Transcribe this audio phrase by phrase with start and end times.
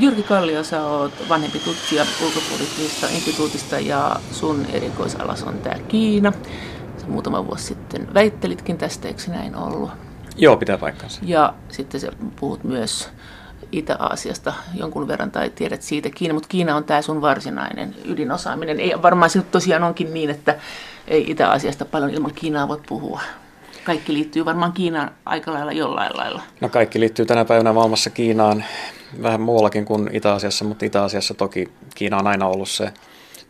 [0.00, 6.32] Jyrki Kallio, sä oot vanhempi tutkija ulkopoliittisesta instituutista ja sun erikoisalas on tämä Kiina.
[6.98, 9.90] Sä muutama vuosi sitten väittelitkin tästä, eikö näin ollut?
[10.36, 11.20] Joo, pitää paikkansa.
[11.24, 13.08] Ja sitten sä puhut myös
[13.72, 18.80] Itä-Aasiasta jonkun verran tai tiedät siitä Kiina, mutta Kiina on tämä sun varsinainen ydinosaaminen.
[18.80, 20.56] Ei, varmaan se tosiaan onkin niin, että
[21.08, 23.20] ei Itä-Aasiasta paljon ilman Kiinaa voi puhua.
[23.84, 26.42] Kaikki liittyy varmaan Kiinaan aika lailla jollain lailla.
[26.60, 28.64] No kaikki liittyy tänä päivänä maailmassa Kiinaan
[29.22, 32.92] vähän muuallakin kuin Itä-Asiassa, mutta Itä-Asiassa toki Kiina on aina ollut se,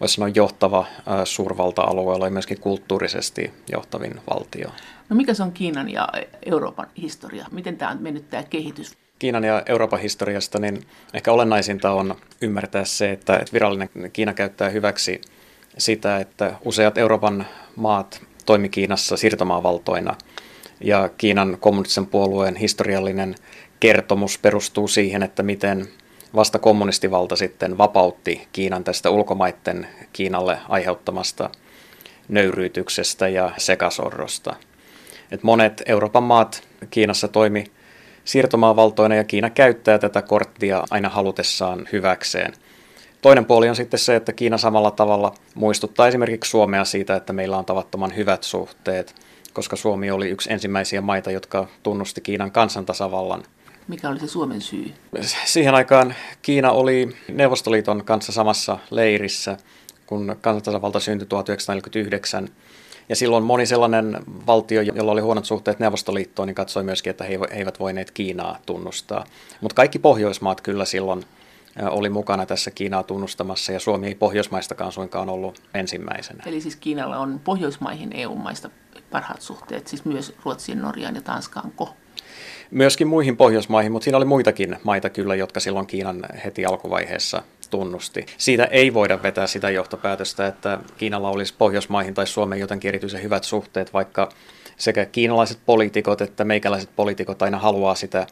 [0.00, 0.86] voisi sanoa johtava
[1.24, 4.68] suurvalta-alueella ja myöskin kulttuurisesti johtavin valtio.
[5.08, 6.08] No mikä se on Kiinan ja
[6.46, 7.46] Euroopan historia?
[7.50, 8.92] Miten tämä on mennyt tämä kehitys?
[9.18, 10.82] Kiinan ja Euroopan historiasta, niin
[11.14, 15.20] ehkä olennaisinta on ymmärtää se, että virallinen Kiina käyttää hyväksi
[15.78, 20.14] sitä, että useat Euroopan maat toimi Kiinassa siirtomaavaltoina.
[20.80, 23.34] Ja Kiinan kommunistisen puolueen historiallinen
[23.82, 25.88] kertomus perustuu siihen, että miten
[26.34, 31.50] vasta kommunistivalta sitten vapautti Kiinan tästä ulkomaiden Kiinalle aiheuttamasta
[32.28, 34.56] nöyryytyksestä ja sekasorrosta.
[35.30, 37.64] Et monet Euroopan maat Kiinassa toimi
[38.24, 42.52] siirtomaavaltoina ja Kiina käyttää tätä korttia aina halutessaan hyväkseen.
[43.22, 47.58] Toinen puoli on sitten se, että Kiina samalla tavalla muistuttaa esimerkiksi Suomea siitä, että meillä
[47.58, 49.14] on tavattoman hyvät suhteet,
[49.52, 53.42] koska Suomi oli yksi ensimmäisiä maita, jotka tunnusti Kiinan kansantasavallan.
[53.88, 54.92] Mikä oli se Suomen syy?
[55.44, 59.56] Siihen aikaan Kiina oli Neuvostoliiton kanssa samassa leirissä,
[60.06, 62.48] kun kansantasavalta syntyi 1949.
[63.08, 67.38] Ja silloin moni sellainen valtio, jolla oli huonot suhteet Neuvostoliittoon, niin katsoi myöskin, että he
[67.50, 69.24] eivät voineet Kiinaa tunnustaa.
[69.60, 71.24] Mutta kaikki Pohjoismaat kyllä silloin
[71.90, 76.42] oli mukana tässä Kiinaa tunnustamassa ja Suomi ei Pohjoismaistakaan suinkaan ollut ensimmäisenä.
[76.46, 78.70] Eli siis Kiinalla on Pohjoismaihin EU-maista
[79.10, 81.94] parhaat suhteet, siis myös Ruotsiin, Norjaan ja Tanskaanko?
[82.72, 88.26] Myöskin muihin Pohjoismaihin, mutta siinä oli muitakin maita kyllä, jotka silloin Kiinan heti alkuvaiheessa tunnusti.
[88.38, 93.44] Siitä ei voida vetää sitä johtopäätöstä, että Kiinalla olisi Pohjoismaihin tai Suomeen jotenkin erityisen hyvät
[93.44, 94.28] suhteet, vaikka
[94.76, 98.26] sekä kiinalaiset poliitikot että meikäläiset poliitikot aina haluaa sitä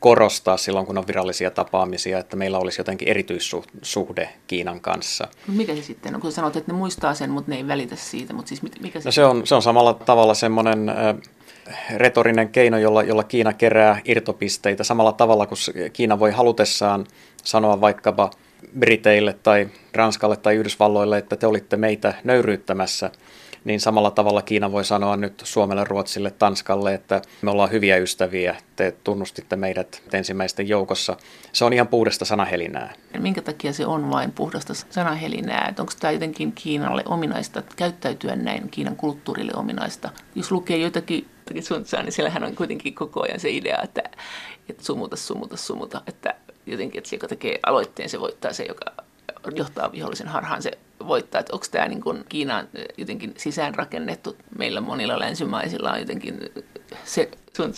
[0.00, 5.28] korostaa silloin, kun on virallisia tapaamisia, että meillä olisi jotenkin erityissuhde Kiinan kanssa.
[5.48, 6.20] No mikä se sitten on?
[6.20, 9.08] Kun sanot, että ne muistaa sen, mutta ne ei välitä siitä, mutta siis mikä se,
[9.08, 9.46] no se on?
[9.46, 10.90] Se on samalla tavalla semmoinen
[11.96, 14.84] retorinen keino, jolla, jolla Kiina kerää irtopisteitä.
[14.84, 15.58] Samalla tavalla, kun
[15.92, 17.06] Kiina voi halutessaan
[17.44, 18.30] sanoa vaikkapa
[18.78, 23.10] Briteille tai Ranskalle tai Yhdysvalloille, että te olitte meitä nöyryyttämässä–
[23.66, 28.56] niin samalla tavalla Kiina voi sanoa nyt Suomelle, Ruotsille, Tanskalle, että me ollaan hyviä ystäviä,
[28.76, 31.16] te tunnustitte meidät ensimmäisten joukossa.
[31.52, 32.94] Se on ihan puhdasta sanahelinää.
[33.18, 35.74] Minkä takia se on vain puhdasta sanahelinää?
[35.78, 40.10] Onko tämä jotenkin Kiinalle ominaista käyttäytyä näin, Kiinan kulttuurille ominaista?
[40.34, 41.28] Jos lukee jotakin
[41.60, 44.02] Sun niin siellähän on kuitenkin koko ajan se idea, että,
[44.68, 46.34] että sumuta, sumuta, sumuta, että
[46.66, 48.92] jotenkin, että se, joka tekee aloitteen, se voittaa se, joka
[49.54, 50.70] johtaa vihollisen harhaan, se
[51.06, 52.24] voittaa, että onko tämä niin kuin
[52.96, 54.36] jotenkin sisäänrakennettu.
[54.58, 56.40] Meillä monilla länsimaisilla on jotenkin
[57.04, 57.30] se,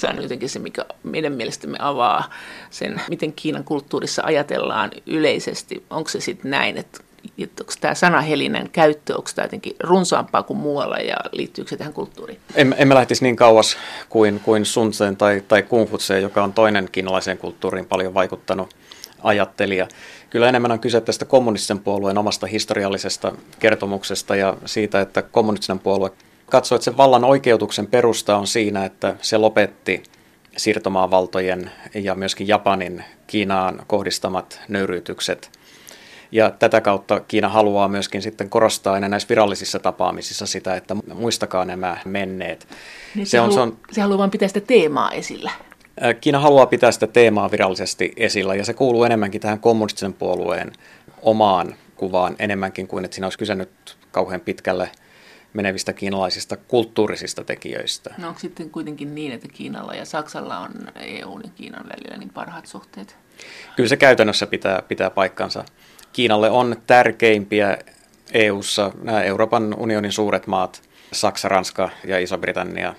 [0.08, 2.30] on jotenkin se, mikä meidän mielestämme avaa
[2.70, 5.84] sen, miten Kiinan kulttuurissa ajatellaan yleisesti.
[5.90, 7.00] Onko se sitten näin, että
[7.38, 11.92] että onko tämä sanahelinen käyttö, onko tämä jotenkin runsaampaa kuin muualla ja liittyykö se tähän
[11.92, 12.40] kulttuuriin?
[12.54, 13.76] En, emme lähtisi niin kauas
[14.08, 15.88] kuin, kuin Sun tai, tai Kung
[16.22, 18.74] joka on toinen kiinalaiseen kulttuuriin paljon vaikuttanut
[19.22, 19.88] ajattelija.
[20.30, 26.10] Kyllä enemmän on kyse tästä kommunistisen puolueen omasta historiallisesta kertomuksesta ja siitä, että kommunistinen puolue
[26.46, 30.02] katsoi, että sen vallan oikeutuksen perusta on siinä, että se lopetti
[30.56, 35.50] siirtomaavaltojen ja myöskin Japanin Kiinaan kohdistamat nöyryytykset.
[36.32, 41.64] Ja tätä kautta Kiina haluaa myöskin sitten korostaa aina näissä virallisissa tapaamisissa sitä, että muistakaa
[41.64, 42.68] nämä menneet.
[43.14, 45.50] Niin se, se, on, halu- se, on, se haluaa vain pitää sitä teemaa esillä.
[46.20, 50.72] Kiina haluaa pitää sitä teemaa virallisesti esillä ja se kuuluu enemmänkin tähän kommunistisen puolueen
[51.22, 54.90] omaan kuvaan enemmänkin kuin että siinä olisi kysynyt kauhean pitkälle
[55.52, 58.14] menevistä kiinalaisista kulttuurisista tekijöistä.
[58.18, 60.70] No onko sitten kuitenkin niin, että Kiinalla ja Saksalla on
[61.00, 63.16] EUn ja Kiinan välillä niin parhaat suhteet?
[63.76, 65.64] Kyllä se käytännössä pitää, pitää paikkansa.
[66.12, 67.78] Kiinalle on tärkeimpiä
[68.32, 72.94] EUssa nämä Euroopan unionin suuret maat, Saksa, Ranska ja Iso-Britannia.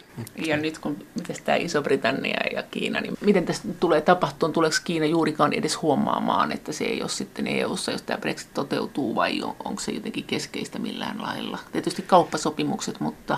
[0.46, 4.54] Ja nyt kun miten tämä Iso-Britannia ja Kiina, niin miten tästä tulee tapahtumaan?
[4.54, 9.16] Tuleeko Kiina juurikaan edes huomaamaan, että se ei ole sitten EU-ssa, jos tämä Brexit toteutuu,
[9.16, 11.60] vai onko se jotenkin keskeistä millään lailla?
[11.72, 13.38] Tietysti kauppasopimukset, mutta...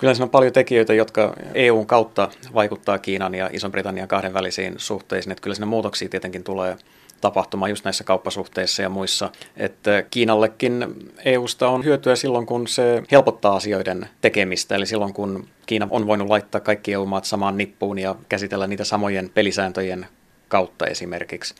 [0.00, 5.32] Kyllä siinä on paljon tekijöitä, jotka EUn kautta vaikuttaa Kiinan ja Iso-Britannian kahdenvälisiin suhteisiin.
[5.32, 6.76] Että kyllä siinä muutoksia tietenkin tulee
[7.20, 9.30] tapahtuma just näissä kauppasuhteissa ja muissa.
[9.56, 10.86] Että Kiinallekin
[11.24, 16.28] EUsta on hyötyä silloin, kun se helpottaa asioiden tekemistä, eli silloin kun Kiina on voinut
[16.28, 20.06] laittaa kaikki EU-maat samaan nippuun ja käsitellä niitä samojen pelisääntöjen
[20.48, 21.54] kautta esimerkiksi.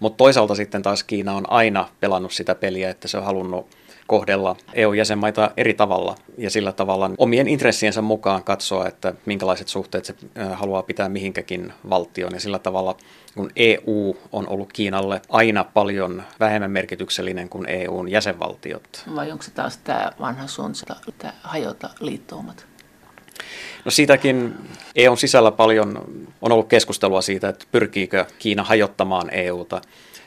[0.00, 3.66] Mutta toisaalta sitten taas Kiina on aina pelannut sitä peliä, että se on halunnut
[4.12, 10.14] kohdella EU-jäsenmaita eri tavalla ja sillä tavalla omien intressiensä mukaan katsoa, että minkälaiset suhteet se
[10.52, 12.34] haluaa pitää mihinkäkin valtioon.
[12.34, 12.96] Ja sillä tavalla
[13.34, 19.04] kun EU on ollut Kiinalle aina paljon vähemmän merkityksellinen kuin EUn jäsenvaltiot.
[19.14, 22.66] Vai onko se taas tämä vanha suunta, tämä hajota liittoumat?
[23.84, 24.54] No siitäkin
[24.96, 26.04] EUn sisällä paljon
[26.42, 29.80] on ollut keskustelua siitä, että pyrkiikö Kiina hajottamaan EUta.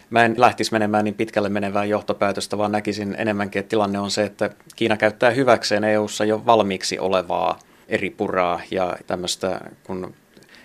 [0.10, 4.24] Mä en lähtisi menemään niin pitkälle menevää johtopäätöstä, vaan näkisin enemmänkin, että tilanne on se,
[4.24, 10.14] että Kiina käyttää hyväkseen EUssa jo valmiiksi olevaa eri puraa ja tämmöistä kun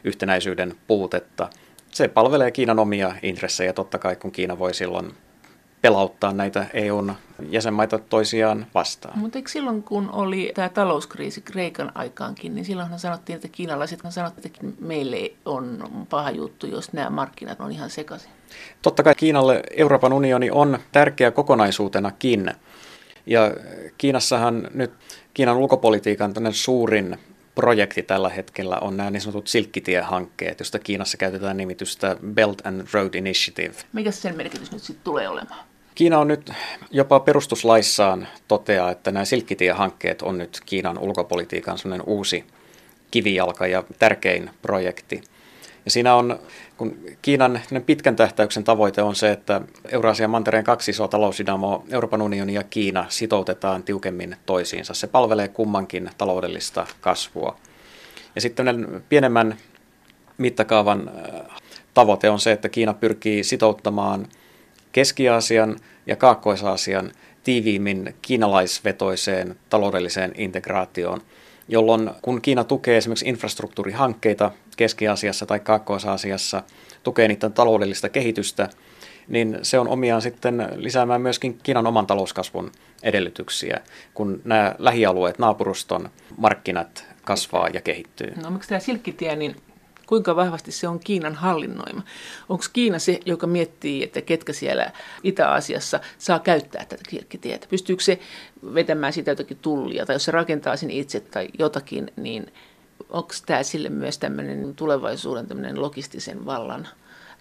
[0.04, 1.48] yhtenäisyyden puutetta.
[1.90, 5.14] Se palvelee Kiinan omia intressejä totta kai, kun Kiina voi silloin
[5.82, 7.14] pelauttaa näitä EUn
[7.50, 9.19] jäsenmaita toisiaan vastaan.
[9.19, 14.46] Mutta eikö silloin, kun oli tämä talouskriisi Kreikan aikaankin, niin silloinhan sanottiin, että kiinalaiset sanottiin,
[14.46, 18.31] että meille on paha juttu, jos nämä markkinat on ihan sekaisin.
[18.82, 22.50] Totta kai Kiinalle Euroopan unioni on tärkeä kokonaisuutenakin.
[23.26, 23.52] Ja
[23.99, 24.91] Kiinassahan nyt
[25.35, 27.19] Kiinan ulkopolitiikan suurin
[27.55, 33.14] projekti tällä hetkellä on nämä niin sanotut silkkitie-hankkeet, josta Kiinassa käytetään nimitystä Belt and Road
[33.14, 33.75] Initiative.
[33.93, 35.64] Mikä sen merkitys nyt sitten tulee olemaan?
[35.94, 36.52] Kiina on nyt
[36.91, 42.44] jopa perustuslaissaan toteaa, että nämä silkkitie-hankkeet on nyt Kiinan ulkopolitiikan uusi
[43.11, 45.23] kivijalka ja tärkein projekti.
[45.84, 46.38] Ja siinä on,
[46.76, 52.54] kun Kiinan pitkän tähtäyksen tavoite on se, että Euraasian mantereen kaksi isoa talousdynamo, Euroopan unioni
[52.54, 54.94] ja Kiina, sitoutetaan tiukemmin toisiinsa.
[54.94, 57.56] Se palvelee kummankin taloudellista kasvua.
[58.34, 59.56] Ja sitten pienemmän
[60.38, 61.60] mittakaavan äh,
[61.94, 64.26] tavoite on se, että Kiina pyrkii sitouttamaan
[64.92, 67.12] Keski-Aasian ja Kaakkois-Aasian
[67.44, 71.20] tiiviimmin kiinalaisvetoiseen taloudelliseen integraatioon,
[71.70, 76.62] jolloin kun Kiina tukee esimerkiksi infrastruktuurihankkeita Keski-Aasiassa tai Kaakkois-Aasiassa,
[77.02, 78.69] tukee niiden taloudellista kehitystä,
[79.28, 82.72] niin se on omiaan sitten lisäämään myöskin Kiinan oman talouskasvun
[83.02, 83.81] edellytyksiä,
[84.14, 88.32] kun nämä lähialueet, naapuruston markkinat kasvaa ja kehittyy.
[88.43, 89.56] No miksi tämä silkkitie, niin
[90.10, 92.02] kuinka vahvasti se on Kiinan hallinnoima?
[92.48, 94.92] Onko Kiina se, joka miettii, että ketkä siellä
[95.24, 97.66] Itä-Asiassa saa käyttää tätä silkkitietä?
[97.70, 98.18] Pystyykö se
[98.74, 102.52] vetämään sitä jotakin tullia, tai jos se rakentaa sen itse tai jotakin, niin
[103.10, 106.88] onko tämä sille myös tämmöinen tulevaisuuden tämmöinen logistisen vallan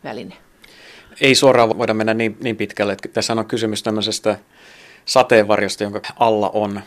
[0.04, 0.36] väline?
[1.22, 2.94] Ei suoraan voida mennä niin, niin pitkälle.
[2.94, 4.40] Että tässä on kysymys tämmöisestä
[5.06, 6.82] sateenvarjosta, jonka alla on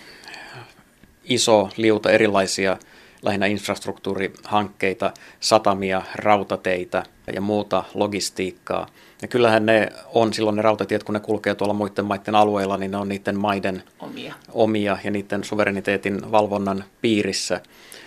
[1.25, 2.76] iso liuta erilaisia
[3.23, 7.03] lähinnä infrastruktuurihankkeita, satamia, rautateitä
[7.35, 8.87] ja muuta logistiikkaa.
[9.23, 12.91] Ja kyllähän ne on silloin ne rautatiet, kun ne kulkee tuolla muiden maiden alueilla, niin
[12.91, 17.61] ne on niiden maiden omia, omia ja niiden suvereniteetin valvonnan piirissä.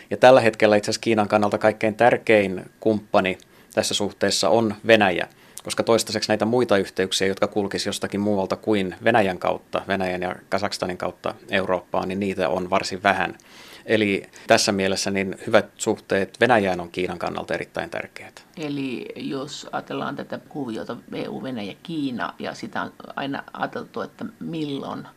[0.10, 3.38] Ja tällä hetkellä itse asiassa Kiinan kannalta kaikkein tärkein kumppani
[3.74, 5.28] tässä suhteessa on Venäjä,
[5.64, 10.98] koska toistaiseksi näitä muita yhteyksiä, jotka kulkisivat jostakin muualta kuin Venäjän kautta, Venäjän ja Kasakstanin
[10.98, 13.38] kautta Eurooppaan, niin niitä on varsin vähän.
[13.86, 18.46] Eli tässä mielessä niin hyvät suhteet Venäjään on Kiinan kannalta erittäin tärkeät.
[18.58, 25.08] Eli jos ajatellaan tätä kuviota EU, Venäjä, Kiina ja sitä on aina ajateltu, että milloin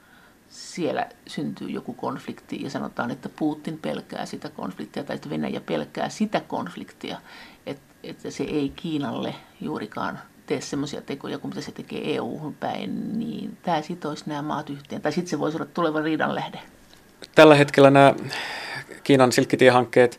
[0.48, 6.08] siellä syntyy joku konflikti ja sanotaan, että Putin pelkää sitä konfliktia tai että Venäjä pelkää
[6.08, 7.20] sitä konfliktia,
[7.66, 13.18] että, että se ei Kiinalle juurikaan tee semmoisia tekoja kuin mitä se tekee EU-hun päin,
[13.18, 15.02] niin tämä sitoisi nämä maat yhteen.
[15.02, 16.60] Tai sitten se voisi olla tuleva riidan lähde.
[17.34, 18.14] Tällä hetkellä nämä
[19.08, 20.18] Kiinan silkkitiehankkeet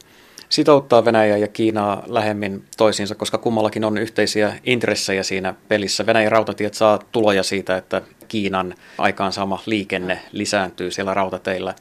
[0.50, 6.06] sitouttaa Venäjää ja Kiinaa lähemmin toisiinsa, koska kummallakin on yhteisiä intressejä siinä pelissä.
[6.06, 11.74] Venäjän rautatiet saa tuloja siitä, että Kiinan aikaansaama liikenne lisääntyy siellä rautateillä.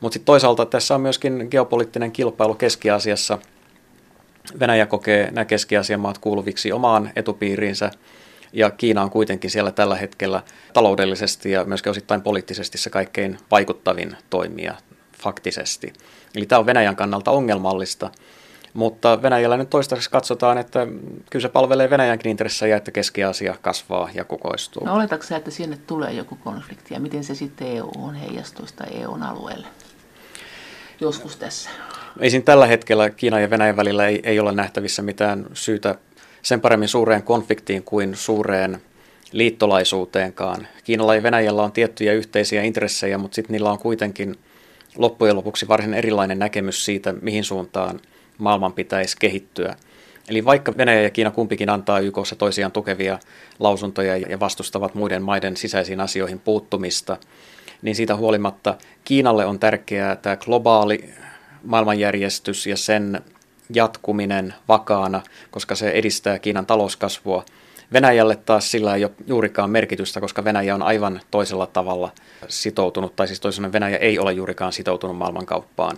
[0.00, 3.38] Mutta sitten toisaalta tässä on myöskin geopoliittinen kilpailu Keski-Aasiassa.
[4.60, 7.90] Venäjä kokee nämä Keski-Aasian maat kuuluviksi omaan etupiiriinsä,
[8.52, 14.16] ja Kiina on kuitenkin siellä tällä hetkellä taloudellisesti ja myöskin osittain poliittisesti se kaikkein vaikuttavin
[14.30, 14.74] toimija
[15.18, 15.92] faktisesti.
[16.34, 18.10] Eli tämä on Venäjän kannalta ongelmallista.
[18.74, 20.86] Mutta Venäjällä nyt toistaiseksi katsotaan, että
[21.30, 24.84] kyllä se palvelee Venäjänkin intressejä, että Keski-Aasia kasvaa ja kukoistuu.
[24.84, 28.86] No oletatko että sinne tulee joku konflikti ja miten se sitten EU on heijastuisi tai
[28.90, 29.66] EUn alueelle?
[31.00, 31.70] Joskus tässä.
[32.20, 35.94] Ei siinä tällä hetkellä Kiinan ja Venäjän välillä ei, ei ole nähtävissä mitään syytä
[36.42, 38.82] sen paremmin suureen konfliktiin kuin suureen
[39.32, 40.68] liittolaisuuteenkaan.
[40.84, 44.36] Kiinalla ja Venäjällä on tiettyjä yhteisiä intressejä, mutta sitten niillä on kuitenkin
[44.96, 48.00] loppujen lopuksi varsin erilainen näkemys siitä, mihin suuntaan
[48.38, 49.76] maailman pitäisi kehittyä.
[50.28, 53.18] Eli vaikka Venäjä ja Kiina kumpikin antaa YKssa toisiaan tukevia
[53.58, 57.16] lausuntoja ja vastustavat muiden maiden sisäisiin asioihin puuttumista,
[57.82, 58.74] niin siitä huolimatta
[59.04, 61.10] Kiinalle on tärkeää tämä globaali
[61.64, 63.20] maailmanjärjestys ja sen
[63.74, 67.44] jatkuminen vakaana, koska se edistää Kiinan talouskasvua.
[67.92, 72.10] Venäjälle taas sillä ei ole juurikaan merkitystä, koska Venäjä on aivan toisella tavalla
[72.48, 75.96] sitoutunut, tai siis toisaalta Venäjä ei ole juurikaan sitoutunut maailmankauppaan.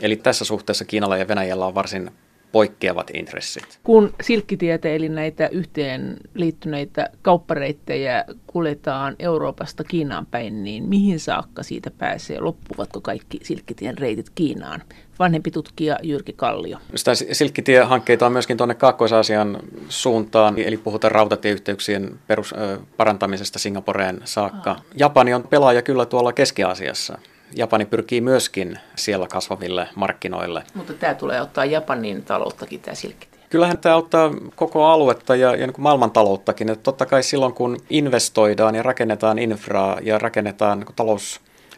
[0.00, 2.10] Eli tässä suhteessa Kiinalla ja Venäjällä on varsin
[2.52, 3.78] poikkeavat intressit.
[3.82, 11.90] Kun silkkitietä eli näitä yhteen liittyneitä kauppareittejä kuljetaan Euroopasta Kiinaan päin, niin mihin saakka siitä
[11.90, 12.40] pääsee?
[12.40, 14.82] Loppuvatko kaikki silkkitien reitit Kiinaan?
[15.18, 16.78] Vanhempi tutkija Jyrki Kallio.
[16.94, 19.58] Sitä silkkitiehankkeita on myöskin tuonne Kaakkois-Aasian
[19.88, 22.54] suuntaan, eli puhutaan rautatieyhteyksien perus,
[22.96, 24.76] parantamisesta Singaporeen saakka.
[24.94, 27.18] Japani on pelaaja kyllä tuolla Keski-Aasiassa.
[27.54, 30.62] Japani pyrkii myöskin siellä kasvaville markkinoille.
[30.74, 33.40] Mutta tämä tulee ottaa Japanin talouttakin tämä silkkitie.
[33.50, 36.70] Kyllähän tämä auttaa koko aluetta ja, ja niin maailmantalouttakin.
[36.70, 40.94] Että totta kai silloin, kun investoidaan ja rakennetaan infraa ja rakennetaan niin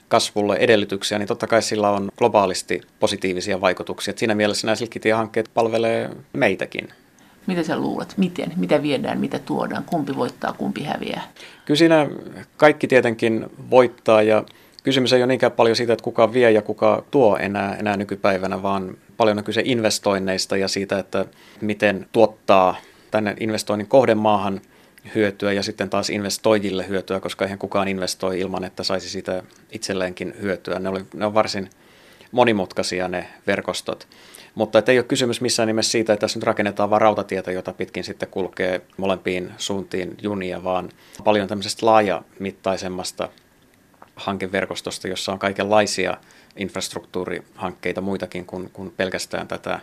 [0.09, 4.11] talouskasvulle edellytyksiä, niin totta kai sillä on globaalisti positiivisia vaikutuksia.
[4.11, 6.88] Että siinä mielessä nämä silkkitiehankkeet palvelee meitäkin.
[7.47, 8.15] Mitä sä luulet?
[8.17, 8.53] Miten?
[8.57, 9.85] Mitä viedään, mitä tuodaan?
[9.85, 11.23] Kumpi voittaa, kumpi häviää?
[11.65, 12.09] Kyllä siinä
[12.57, 14.45] kaikki tietenkin voittaa ja
[14.83, 18.62] kysymys ei ole niinkään paljon siitä, että kuka vie ja kuka tuo enää, enää nykypäivänä,
[18.62, 21.25] vaan paljon on kyse investoinneista ja siitä, että
[21.61, 22.77] miten tuottaa
[23.11, 24.61] tänne investoinnin kohdemaahan
[25.14, 30.35] hyötyä ja sitten taas investoijille hyötyä, koska eihän kukaan investoi ilman, että saisi siitä itselleenkin
[30.43, 30.78] hyötyä.
[30.78, 31.71] Ne, oli, ne on varsin
[32.33, 34.09] monimutkaisia ne verkostot.
[34.55, 38.05] Mutta ei ole kysymys missään nimessä siitä, että tässä nyt rakennetaan vain rautatietä, jota pitkin
[38.05, 40.88] sitten kulkee molempiin suuntiin junia, vaan
[41.25, 43.28] paljon tämmöisestä laajamittaisemmasta
[44.17, 46.17] hankeverkostosta, jossa on kaikenlaisia
[46.57, 49.81] infrastruktuurihankkeita muitakin kuin, kuin pelkästään tätä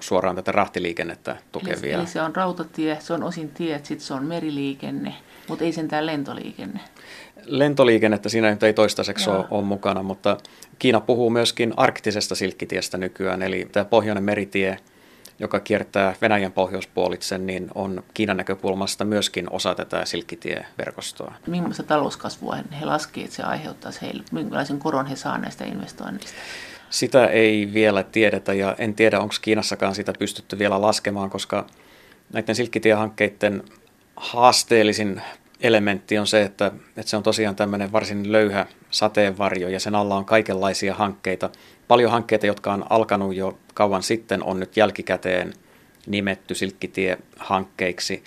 [0.00, 1.94] suoraan tätä rahtiliikennettä tukevia.
[1.94, 5.14] Eli, eli se on rautatie, se on osin tiet, sitten se on meriliikenne,
[5.48, 6.80] mutta ei sentään lentoliikenne.
[7.46, 10.36] Lentoliikennettä siinä nyt ei toistaiseksi ole, ole mukana, mutta
[10.78, 14.78] Kiina puhuu myöskin arktisesta silkkitiestä nykyään, eli tämä pohjoinen meritie–
[15.38, 21.34] joka kiertää Venäjän pohjoispuolitsen, niin on Kiinan näkökulmasta myöskin osa tätä silkkitieverkostoa.
[21.46, 24.22] Millaista talouskasvua he laskevat, että se aiheuttaisi heille?
[24.32, 26.38] Minkälaisen koron he saavat näistä investoinneista?
[26.94, 31.66] Sitä ei vielä tiedetä ja en tiedä, onko Kiinassakaan sitä pystytty vielä laskemaan, koska
[32.32, 33.62] näiden silkkitiehankkeiden
[34.16, 35.22] haasteellisin
[35.60, 40.16] elementti on se, että, että se on tosiaan tämmöinen varsin löyhä sateenvarjo ja sen alla
[40.16, 41.50] on kaikenlaisia hankkeita.
[41.88, 45.52] Paljon hankkeita, jotka on alkanut jo kauan sitten, on nyt jälkikäteen
[46.06, 48.24] nimetty Silkkitie-hankkeiksi.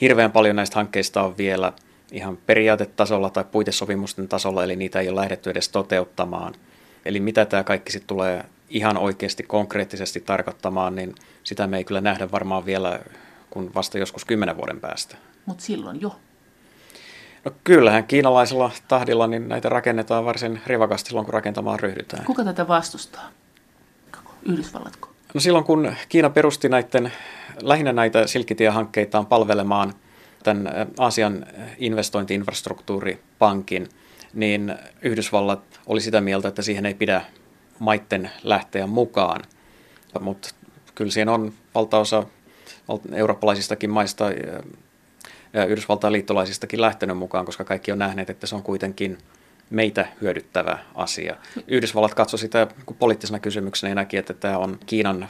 [0.00, 1.72] Hirveän paljon näistä hankkeista on vielä
[2.12, 6.54] ihan periaatetasolla tai puitesopimusten tasolla, eli niitä ei ole lähdetty edes toteuttamaan.
[7.04, 11.14] Eli mitä tämä kaikki sitten tulee ihan oikeasti konkreettisesti tarkoittamaan, niin
[11.44, 13.00] sitä me ei kyllä nähdä varmaan vielä
[13.50, 15.16] kun vasta joskus kymmenen vuoden päästä.
[15.46, 16.16] Mutta silloin jo.
[17.44, 22.24] No kyllähän kiinalaisella tahdilla niin näitä rakennetaan varsin rivakasti silloin, kun rakentamaan ryhdytään.
[22.24, 23.30] Kuka tätä vastustaa?
[24.42, 25.08] Yhdysvallatko?
[25.34, 27.12] No silloin, kun Kiina perusti näiden,
[27.62, 29.92] lähinnä näitä silkkitiehankkeitaan palvelemaan
[30.44, 31.46] tämän Aasian
[31.78, 33.88] investointiinfrastruktuuripankin,
[34.34, 37.22] niin Yhdysvallat oli sitä mieltä, että siihen ei pidä
[37.78, 39.40] maitten lähteä mukaan.
[40.20, 40.48] Mutta
[40.94, 42.26] kyllä siinä on valtaosa
[43.12, 44.24] eurooppalaisistakin maista
[45.68, 49.18] Yhdysvaltain liittolaisistakin lähtenyt mukaan, koska kaikki on nähneet, että se on kuitenkin
[49.70, 51.36] meitä hyödyttävä asia.
[51.66, 52.66] Yhdysvallat katsoi sitä
[52.98, 55.28] poliittisena kysymyksenä ja näki, että tämä on Kiinan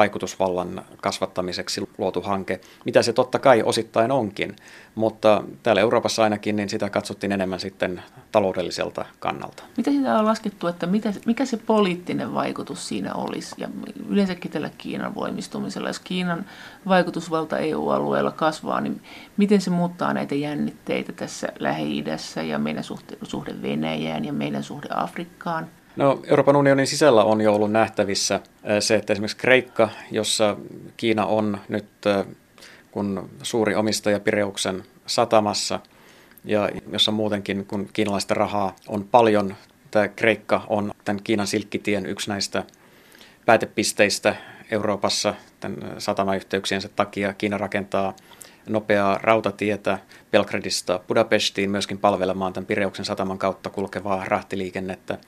[0.00, 4.56] vaikutusvallan kasvattamiseksi luotu hanke, mitä se totta kai osittain onkin,
[4.94, 8.02] mutta täällä Euroopassa ainakin niin sitä katsottiin enemmän sitten
[8.32, 9.62] taloudelliselta kannalta.
[9.76, 13.68] Mitä sitä on laskettu, että mitä, mikä se poliittinen vaikutus siinä olisi ja
[14.08, 16.44] yleensäkin tällä Kiinan voimistumisella, jos Kiinan
[16.88, 19.02] vaikutusvalta EU-alueella kasvaa, niin
[19.36, 24.88] miten se muuttaa näitä jännitteitä tässä Lähi-idässä ja meidän suhde, suhde Venäjään ja meidän suhde
[24.90, 28.40] Afrikkaan– No, Euroopan unionin sisällä on jo ollut nähtävissä
[28.80, 30.56] se, että esimerkiksi Kreikka, jossa
[30.96, 31.86] Kiina on nyt
[32.90, 35.80] kun suuri omistaja Pireuksen satamassa
[36.44, 39.54] ja jossa muutenkin kun kiinalaista rahaa on paljon,
[39.90, 42.64] tämä Kreikka on tämän Kiinan silkkitien yksi näistä
[43.46, 44.36] päätepisteistä
[44.70, 47.32] Euroopassa tämän satamayhteyksiensä takia.
[47.32, 48.14] Kiina rakentaa
[48.68, 49.98] nopeaa rautatietä
[50.30, 55.18] Belgradista Budapestiin myöskin palvelemaan tämän Pireuksen sataman kautta kulkevaa rahtiliikennettä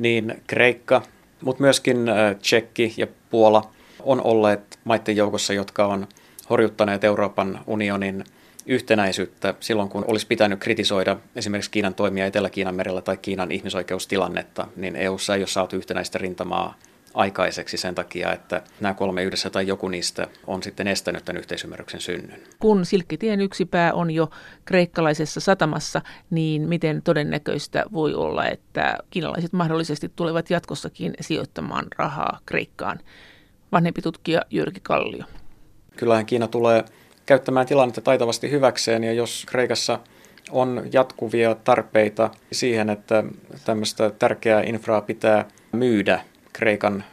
[0.00, 1.02] niin Kreikka,
[1.40, 2.06] mutta myöskin
[2.40, 3.70] Tsekki ja Puola
[4.02, 6.06] on olleet maiden joukossa, jotka on
[6.50, 8.24] horjuttaneet Euroopan unionin
[8.66, 14.96] yhtenäisyyttä silloin, kun olisi pitänyt kritisoida esimerkiksi Kiinan toimia Etelä-Kiinan merellä tai Kiinan ihmisoikeustilannetta, niin
[14.96, 16.74] EUssa ei ole saatu yhtenäistä rintamaa
[17.14, 22.00] aikaiseksi sen takia, että nämä kolme yhdessä tai joku niistä on sitten estänyt tämän yhteisymmärryksen
[22.00, 22.42] synnyn.
[22.58, 24.30] Kun Silkkitien yksi pää on jo
[24.64, 33.00] kreikkalaisessa satamassa, niin miten todennäköistä voi olla, että kiinalaiset mahdollisesti tulevat jatkossakin sijoittamaan rahaa Kreikkaan?
[33.72, 35.24] vanhempi tutkija Jyrki Kallio.
[35.96, 36.84] Kyllähän Kiina tulee
[37.26, 39.98] käyttämään tilannetta taitavasti hyväkseen ja jos Kreikassa
[40.50, 43.24] on jatkuvia tarpeita siihen, että
[43.64, 46.20] tämmöistä tärkeää infraa pitää myydä
[46.52, 47.04] Kreikan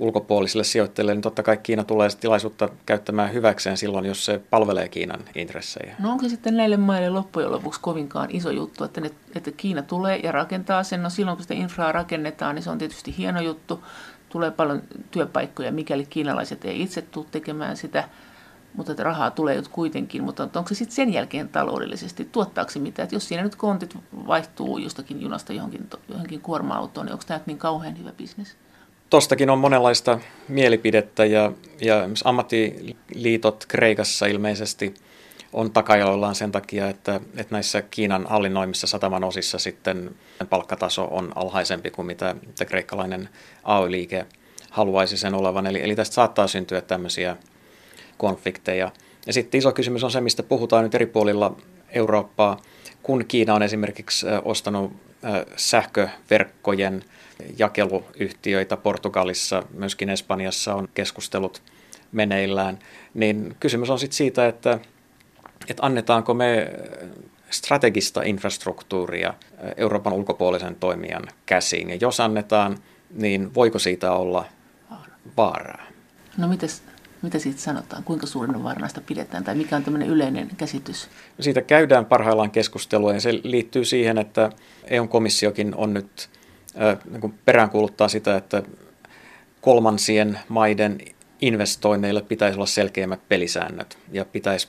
[0.00, 5.20] ulkopuolisille sijoittajille, niin totta kai Kiina tulee tilaisuutta käyttämään hyväkseen silloin, jos se palvelee Kiinan
[5.34, 5.96] intressejä.
[5.98, 10.16] No onko sitten näille maille loppujen lopuksi kovinkaan iso juttu, että, ne, että Kiina tulee
[10.16, 11.02] ja rakentaa sen.
[11.02, 13.84] No silloin kun sitä infraa rakennetaan, niin se on tietysti hieno juttu.
[14.28, 18.08] Tulee paljon työpaikkoja, mikäli kiinalaiset ei itse tule tekemään sitä
[18.74, 23.02] mutta että rahaa tulee kuitenkin, mutta onko se sitten sen jälkeen taloudellisesti, tuottaako se mitä?
[23.02, 23.96] Että jos siinä nyt kontit
[24.26, 28.56] vaihtuu jostakin junasta johonkin, johonkin kuorma-autoon, niin onko tämä niin kauhean hyvä bisnes?
[29.10, 34.94] Tostakin on monenlaista mielipidettä ja, ja ammattiliitot Kreikassa ilmeisesti
[35.52, 40.14] on takajaloillaan sen takia, että, että näissä Kiinan hallinnoimissa sataman osissa sitten
[40.50, 43.28] palkkataso on alhaisempi kuin mitä, mitä kreikkalainen
[43.64, 44.26] AY-liike
[44.70, 45.66] haluaisi sen olevan.
[45.66, 47.36] Eli, eli tästä saattaa syntyä tämmöisiä
[48.20, 48.90] konflikteja.
[49.26, 51.56] Ja sitten iso kysymys on se, mistä puhutaan nyt eri puolilla
[51.88, 52.60] Eurooppaa,
[53.02, 54.92] kun Kiina on esimerkiksi ostanut
[55.56, 57.04] sähköverkkojen
[57.58, 61.62] jakeluyhtiöitä Portugalissa, myöskin Espanjassa on keskustelut
[62.12, 62.78] meneillään,
[63.14, 64.78] niin kysymys on sitten siitä, että,
[65.68, 66.72] että annetaanko me
[67.50, 69.34] strategista infrastruktuuria
[69.76, 72.78] Euroopan ulkopuolisen toimijan käsiin, ja jos annetaan,
[73.10, 74.44] niin voiko siitä olla
[75.36, 75.86] vaaraa?
[76.38, 76.82] No mites
[77.22, 78.04] mitä siitä sanotaan?
[78.04, 81.08] Kuinka suurena varnaista pidetään tai mikä on tämmöinen yleinen käsitys?
[81.40, 84.50] Siitä käydään parhaillaan keskustelua ja se liittyy siihen, että
[84.84, 86.30] EU-komissiokin on nyt
[86.82, 88.62] äh, niin peräänkuuluttaa sitä, että
[89.60, 90.98] kolmansien maiden
[91.40, 94.68] investoinneille pitäisi olla selkeimmät pelisäännöt ja pitäisi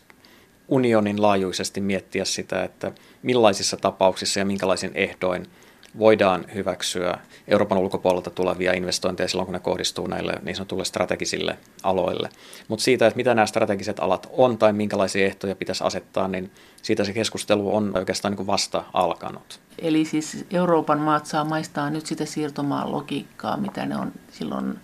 [0.68, 2.92] unionin laajuisesti miettiä sitä, että
[3.24, 5.46] millaisissa tapauksissa ja minkälaisin ehdoin–
[6.00, 7.18] voidaan hyväksyä
[7.48, 12.30] Euroopan ulkopuolelta tulevia investointeja silloin, kun ne kohdistuu näille niin sanotulle strategisille aloille.
[12.68, 17.04] Mutta siitä, että mitä nämä strategiset alat on tai minkälaisia ehtoja pitäisi asettaa, niin siitä
[17.04, 19.60] se keskustelu on oikeastaan niin vasta alkanut.
[19.80, 24.80] Eli siis Euroopan maat saa maistaa nyt sitä siirtomaan logiikkaa, mitä ne on silloin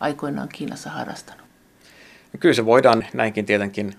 [0.00, 1.46] aikoinaan Kiinassa harrastanut.
[2.40, 3.94] Kyllä se voidaan näinkin tietenkin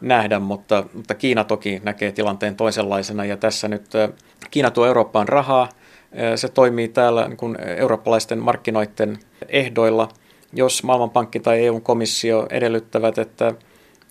[0.00, 3.86] nähdä, mutta, mutta Kiina toki näkee tilanteen toisenlaisena ja tässä nyt
[4.50, 5.68] Kiina tuo Eurooppaan rahaa,
[6.36, 10.08] se toimii täällä niin kuin eurooppalaisten markkinoiden ehdoilla.
[10.52, 13.54] Jos Maailmanpankki tai EU-komissio edellyttävät, että,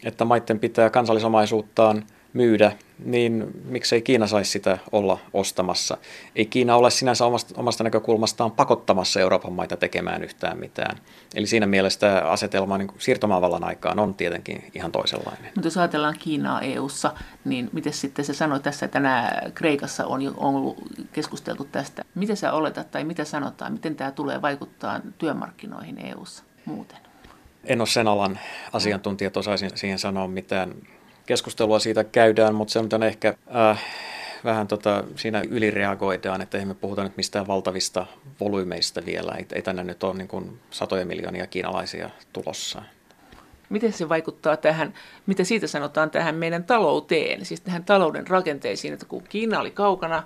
[0.03, 2.03] että maiden pitää kansallisomaisuuttaan
[2.35, 2.71] myydä,
[3.05, 5.97] niin miksei Kiina saisi sitä olla ostamassa.
[6.35, 10.97] Ei Kiina ole sinänsä omasta, omasta näkökulmastaan pakottamassa Euroopan maita tekemään yhtään mitään.
[11.35, 15.51] Eli siinä mielessä asetelma niin siirtomaavallan aikaan on tietenkin ihan toisenlainen.
[15.55, 17.13] Mutta jos ajatellaan Kiinaa EU-ssa,
[17.45, 20.77] niin miten sitten se sanoi tässä, että nämä Kreikassa on jo ollut
[21.13, 22.03] keskusteltu tästä.
[22.15, 26.97] Miten sä oletat tai mitä sanotaan, miten tämä tulee vaikuttaa työmarkkinoihin EU-ssa muuten?
[27.63, 28.39] En ole sen alan
[28.73, 30.75] asiantuntijat osaisin siihen sanoa mitään
[31.25, 33.83] keskustelua siitä käydään, mutta se on ehkä äh,
[34.43, 38.05] vähän tota, siinä ylireagoidaan, että ei me puhuta nyt mistään valtavista
[38.39, 39.31] volyymeista vielä.
[39.37, 42.81] Ei, ei tänne nyt ole niin kuin satoja miljoonia kiinalaisia tulossa.
[43.69, 44.93] Miten se vaikuttaa tähän,
[45.25, 50.23] mitä siitä sanotaan tähän meidän talouteen, siis tähän talouden rakenteisiin, että kun Kiina oli kaukana,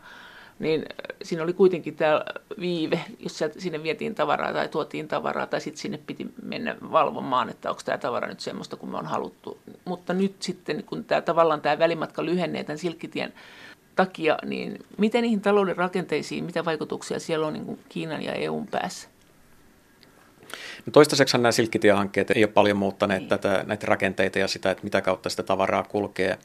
[0.59, 2.25] niin äh, siinä oli kuitenkin tämä
[2.59, 7.69] viive, jos sinne vietiin tavaraa tai tuotiin tavaraa, tai sitten sinne piti mennä valvomaan, että
[7.69, 9.57] onko tämä tavara nyt semmoista kuin me on haluttu.
[9.85, 13.33] Mutta nyt sitten, kun tämä tavallaan tämä välimatka lyhenee tämän silkkitien
[13.95, 18.67] takia, niin miten niihin talouden rakenteisiin, mitä vaikutuksia siellä on niin kuin Kiinan ja EUn
[18.67, 19.09] päässä?
[20.85, 23.29] No toistaiseksi nämä silkkitiehankkeet ei ole paljon muuttaneet niin.
[23.29, 26.37] tätä, näitä rakenteita ja sitä, että mitä kautta sitä tavaraa kulkee,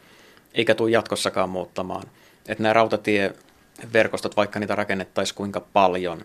[0.54, 2.02] eikä tule jatkossakaan muuttamaan.
[2.48, 3.34] Että nämä rautatie
[3.92, 6.24] verkostot, vaikka niitä rakennettaisiin kuinka paljon,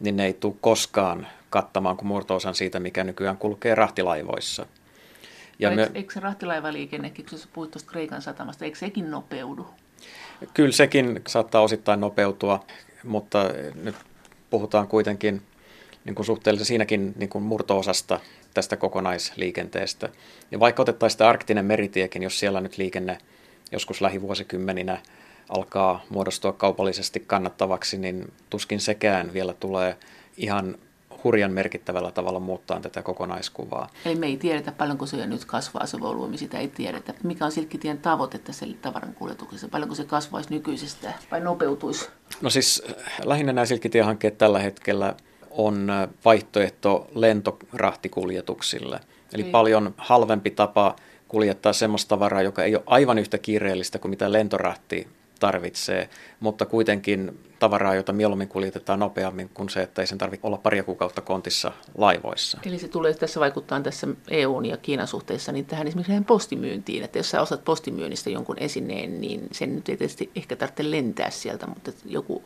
[0.00, 4.66] niin ne ei tule koskaan kattamaan kuin murto-osan siitä, mikä nykyään kulkee rahtilaivoissa.
[5.58, 5.90] Ja eikö, me...
[5.94, 9.66] eikö se rahtilaivaliikennekin, kun sä puhuit tuosta Kreikan satamasta, eikö sekin nopeudu?
[10.54, 12.64] Kyllä sekin saattaa osittain nopeutua,
[13.04, 13.96] mutta nyt
[14.50, 15.42] puhutaan kuitenkin
[16.04, 18.20] niin kuin suhteellisesti siinäkin niin kuin murto-osasta
[18.54, 20.08] tästä kokonaisliikenteestä.
[20.50, 23.18] Ja vaikka otettaisiin sitä arktinen meritiekin, jos siellä nyt liikenne
[23.72, 24.98] joskus lähivuosikymmeninä
[25.48, 29.96] alkaa muodostua kaupallisesti kannattavaksi, niin tuskin sekään vielä tulee
[30.36, 30.78] ihan
[31.24, 33.90] hurjan merkittävällä tavalla muuttaa tätä kokonaiskuvaa.
[34.04, 37.14] Eli me ei tiedetä paljonko se nyt kasvaa se volyymi, sitä ei tiedetä.
[37.22, 39.68] Mikä on Silkkitien tavoite tässä tavaran kuljetuksessa?
[39.68, 42.08] Paljonko se kasvaisi nykyisestä vai nopeutuisi?
[42.40, 42.82] No siis
[43.24, 45.14] lähinnä nämä Silkkitien-hankkeet tällä hetkellä
[45.50, 45.88] on
[46.24, 49.00] vaihtoehto lentorahtikuljetuksille.
[49.32, 49.50] Eli ei.
[49.50, 50.96] paljon halvempi tapa
[51.28, 55.08] kuljettaa semmoista tavaraa, joka ei ole aivan yhtä kiireellistä kuin mitä lentorahti
[55.38, 56.08] tarvitsee,
[56.40, 60.82] mutta kuitenkin tavaraa, jota mieluummin kuljetetaan nopeammin kuin se, että ei sen tarvitse olla paria
[60.82, 62.58] kuukautta kontissa laivoissa.
[62.66, 67.18] Eli se tulee tässä vaikuttaa tässä EUn ja Kiinan suhteessa niin tähän esimerkiksi postimyyntiin, että
[67.18, 71.66] jos sä osat postimyynnistä jonkun esineen, niin sen nyt ei tietysti ehkä tarvitse lentää sieltä,
[71.66, 72.44] mutta joku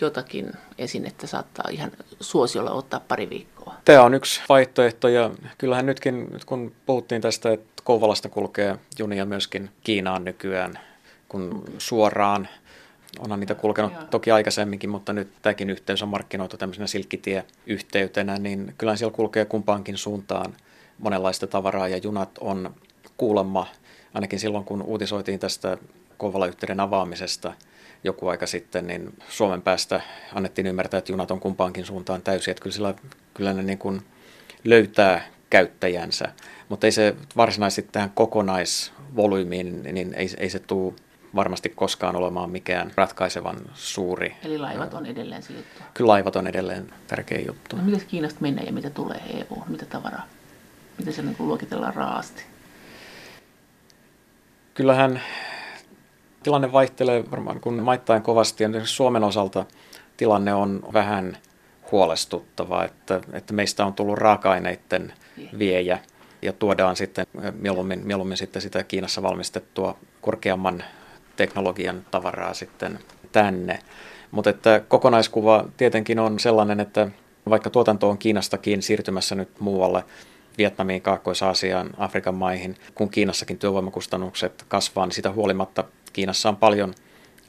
[0.00, 3.74] jotakin esinettä saattaa ihan suosiolla ottaa pari viikkoa.
[3.84, 9.26] Tämä on yksi vaihtoehto ja kyllähän nytkin, nyt kun puhuttiin tästä, että Kouvalasta kulkee junia
[9.26, 10.78] myöskin Kiinaan nykyään,
[11.28, 12.48] kun suoraan
[13.18, 14.04] Onhan niitä kulkenut Joo.
[14.04, 19.98] toki aikaisemminkin, mutta nyt tämäkin yhteys on markkinoitu tämmöisenä silkkitie-yhteytenä, niin kyllä siellä kulkee kumpaankin
[19.98, 20.56] suuntaan
[20.98, 22.74] monenlaista tavaraa ja junat on
[23.16, 23.66] kuulemma,
[24.14, 25.78] ainakin silloin kun uutisoitiin tästä
[26.18, 27.52] Kouvala-yhteyden avaamisesta
[28.04, 30.00] joku aika sitten, niin Suomen päästä
[30.34, 32.94] annettiin ymmärtää, että junat on kumpaankin suuntaan täysin, että kyllä, sillä,
[33.34, 34.02] kyllä ne niin kuin
[34.64, 36.32] löytää käyttäjänsä,
[36.68, 40.94] mutta ei se varsinaisesti tähän kokonaisvolyymiin, niin ei, ei se tule
[41.34, 44.36] varmasti koskaan olemaan mikään ratkaisevan suuri.
[44.44, 45.82] Eli laivat on edelleen se juttu?
[45.94, 47.76] Kyllä laivat on edelleen tärkeä juttu.
[47.76, 49.62] No, miten Kiinasta menee ja mitä tulee EU?
[49.68, 50.26] Mitä tavaraa?
[50.98, 52.42] Miten se niin luokitellaan raasti?
[54.74, 55.22] Kyllähän
[56.42, 58.64] tilanne vaihtelee varmaan kun maittain kovasti.
[58.64, 59.64] Ja Suomen osalta
[60.16, 61.38] tilanne on vähän
[61.92, 65.12] huolestuttava, että, että meistä on tullut raaka-aineiden
[65.58, 65.98] viejä
[66.42, 70.84] ja tuodaan sitten mieluummin, mieluummin sitten sitä Kiinassa valmistettua korkeamman
[71.38, 72.98] teknologian tavaraa sitten
[73.32, 73.78] tänne.
[74.30, 77.08] Mutta että kokonaiskuva tietenkin on sellainen, että
[77.50, 80.04] vaikka tuotanto on Kiinastakin siirtymässä nyt muualle,
[80.58, 86.94] Vietnamiin, Kaakkois-Aasiaan, Afrikan maihin, kun Kiinassakin työvoimakustannukset kasvaa, niin sitä huolimatta Kiinassa on paljon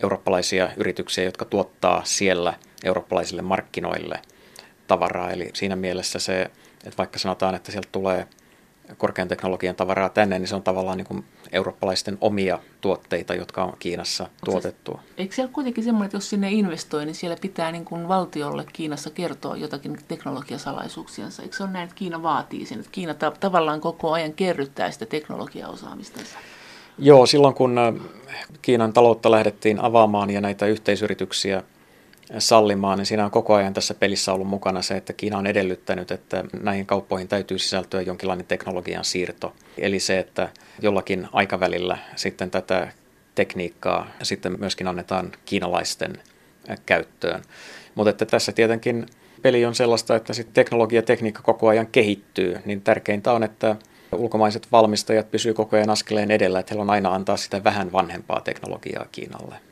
[0.03, 4.19] eurooppalaisia yrityksiä, jotka tuottaa siellä eurooppalaisille markkinoille
[4.87, 5.31] tavaraa.
[5.31, 8.27] Eli siinä mielessä se, että vaikka sanotaan, että sieltä tulee
[8.97, 13.73] korkean teknologian tavaraa tänne, niin se on tavallaan niin kuin eurooppalaisten omia tuotteita, jotka on
[13.79, 14.91] Kiinassa Mut tuotettu.
[14.91, 18.65] Siis, eikö siellä kuitenkin semmoinen, että jos sinne investoi, niin siellä pitää niin kuin valtiolle
[18.73, 21.43] Kiinassa kertoa jotakin teknologiasalaisuuksiansa?
[21.43, 24.91] Eikö se ole näin, että Kiina vaatii sen, että Kiina ta- tavallaan koko ajan kerryttää
[24.91, 26.37] sitä teknologiaosaamistansa?
[26.97, 27.93] Joo, silloin kun äh,
[28.61, 31.63] Kiinan taloutta lähdettiin avaamaan ja näitä yhteisyrityksiä
[32.37, 36.11] sallimaan, niin siinä on koko ajan tässä pelissä ollut mukana se, että Kiina on edellyttänyt,
[36.11, 39.53] että näihin kauppoihin täytyy sisältyä jonkinlainen teknologian siirto.
[39.77, 40.49] Eli se, että
[40.81, 42.91] jollakin aikavälillä sitten tätä
[43.35, 46.17] tekniikkaa sitten myöskin annetaan kiinalaisten
[46.85, 47.41] käyttöön.
[47.95, 49.05] Mutta että tässä tietenkin
[49.41, 53.75] peli on sellaista, että sitten teknologia ja tekniikka koko ajan kehittyy, niin tärkeintä on, että
[54.11, 58.41] ulkomaiset valmistajat pysyvät koko ajan askeleen edellä, että heillä on aina antaa sitä vähän vanhempaa
[58.41, 59.68] teknologiaa Kiinalle.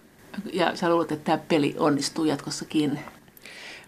[0.54, 3.00] Ja sä luulet, että tämä peli onnistuu jatkossakin?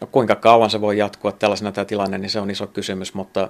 [0.01, 3.49] No, kuinka kauan se voi jatkua tällaisena tämä tilanne, niin se on iso kysymys, mutta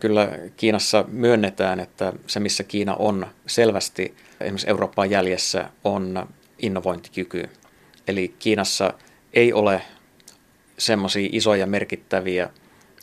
[0.00, 6.28] kyllä Kiinassa myönnetään, että se missä Kiina on selvästi esimerkiksi Eurooppaan jäljessä on
[6.58, 7.48] innovointikyky.
[8.08, 8.92] Eli Kiinassa
[9.32, 9.82] ei ole
[10.78, 12.50] semmoisia isoja merkittäviä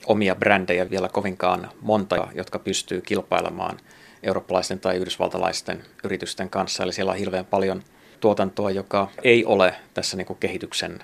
[0.06, 3.80] omia brändejä vielä kovinkaan monta, jotka pystyy kilpailemaan
[4.23, 6.84] eurooppalaisten tai yhdysvaltalaisten yritysten kanssa.
[6.84, 7.84] Eli siellä on hirveän paljon
[8.21, 10.99] tuotantoa, joka ei ole tässä niin kuin kehityksen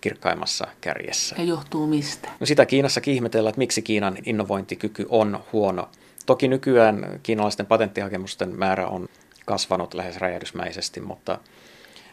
[0.00, 1.36] kirkkaimmassa kärjessä.
[1.38, 2.28] Ja johtuu mistä?
[2.40, 5.88] No sitä Kiinassa ihmetellään, että miksi Kiinan innovointikyky on huono.
[6.26, 9.08] Toki nykyään kiinalaisten patenttihakemusten määrä on
[9.46, 11.38] kasvanut lähes räjähdysmäisesti, mutta,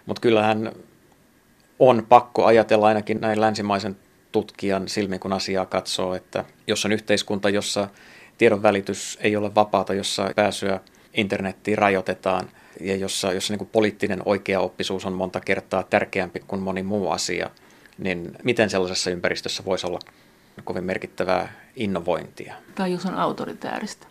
[0.05, 0.71] mutta kyllähän
[1.79, 3.97] on pakko ajatella ainakin näin länsimaisen
[4.31, 7.87] tutkijan silmin, kun asiaa katsoo, että jos on yhteiskunta, jossa
[8.37, 10.79] tiedon välitys ei ole vapaata, jossa pääsyä
[11.13, 12.49] internettiin rajoitetaan–
[12.81, 17.49] ja jossa, jossa niin kuin poliittinen oikeaoppisuus on monta kertaa tärkeämpi kuin moni muu asia,
[17.97, 19.99] niin miten sellaisessa ympäristössä voisi olla
[20.63, 22.55] kovin merkittävää innovointia?
[22.75, 24.07] Tai jos on autoritääristä.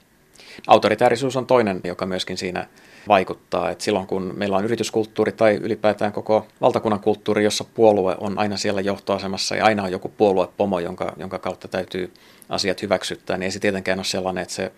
[0.67, 2.67] Autoritäärisuus on toinen, joka myöskin siinä
[3.09, 3.71] vaikuttaa.
[3.71, 8.57] Et silloin kun meillä on yrityskulttuuri tai ylipäätään koko valtakunnan kulttuuri, jossa puolue on aina
[8.57, 12.13] siellä johtoasemassa ja aina on joku puoluepomo, jonka, jonka kautta täytyy
[12.49, 14.73] asiat hyväksyttää, niin ei se tietenkään ole sellainen, että se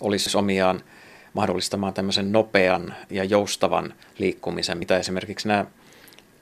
[0.00, 0.80] olisi omiaan
[1.38, 5.64] mahdollistamaan tämmöisen nopean ja joustavan liikkumisen, mitä esimerkiksi nämä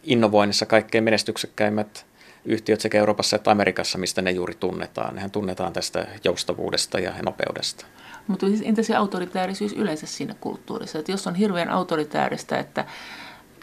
[0.05, 2.07] innovoinnissa kaikkein menestyksekkäimmät
[2.45, 5.15] yhtiöt sekä Euroopassa että Amerikassa, mistä ne juuri tunnetaan.
[5.15, 7.87] Nehän tunnetaan tästä joustavuudesta ja nopeudesta.
[8.27, 10.99] Mutta siis entä se autoritäärisyys yleensä siinä kulttuurissa?
[10.99, 12.85] Että jos on hirveän autoritääristä, että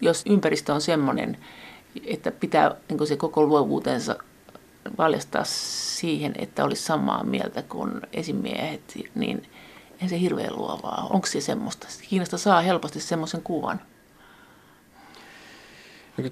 [0.02, 1.38] jos ympäristö on semmoinen,
[2.06, 4.15] että pitää niin se koko luovuutensa
[4.98, 8.82] valjastaa siihen, että olisi samaa mieltä kuin esimiehet,
[9.15, 9.43] niin
[10.04, 11.08] Eihän se hirveän luovaa.
[11.10, 11.88] Onko se semmoista?
[12.10, 13.82] Kiinasta saa helposti semmoisen kuvan.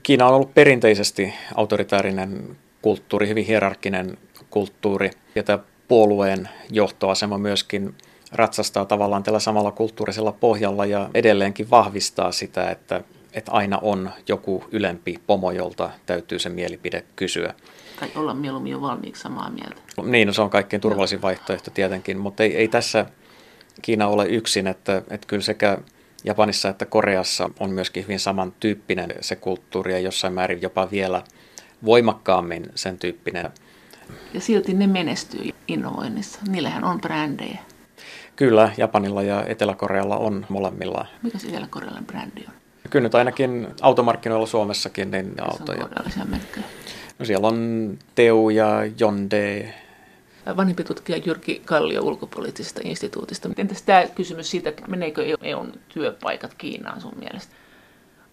[0.03, 4.17] Kiina on ollut perinteisesti autoritäärinen kulttuuri, hyvin hierarkkinen
[4.49, 5.11] kulttuuri.
[5.35, 7.95] Ja tämä puolueen johtoasema myöskin
[8.31, 13.03] ratsastaa tavallaan tällä samalla kulttuurisella pohjalla ja edelleenkin vahvistaa sitä, että
[13.33, 17.53] että aina on joku ylempi pomo, jolta täytyy se mielipide kysyä.
[17.99, 19.81] Tai olla mieluummin jo valmiiksi samaa mieltä.
[20.03, 23.05] Niin, no se on kaikkein turvallisin vaihtoehto tietenkin, mutta ei, ei tässä
[23.81, 25.77] Kiina ole yksin, että, että kyllä sekä
[26.23, 31.23] Japanissa että Koreassa on myöskin hyvin samantyyppinen se kulttuuri ja jossain määrin jopa vielä
[31.85, 33.49] voimakkaammin sen tyyppinen.
[34.33, 36.39] Ja silti ne menestyy innovoinnissa.
[36.49, 37.57] Niillähän on brändejä.
[38.35, 41.05] Kyllä, Japanilla ja Etelä-Korealla on molemmilla.
[41.23, 42.53] Mikä se Etelä-Korealan brändi on?
[42.89, 45.83] Kyllä nyt ainakin automarkkinoilla Suomessakin niin Se autoja.
[45.83, 46.65] on korealaisia merkkejä.
[47.19, 48.67] No siellä on Teu ja
[48.99, 49.69] Hyundai.
[50.57, 53.49] Vanhempi tutkija Jyrki Kallio ulkopoliittisesta instituutista.
[53.57, 57.55] Entäs tämä kysymys siitä, meneekö EUn työpaikat Kiinaan sun mielestä?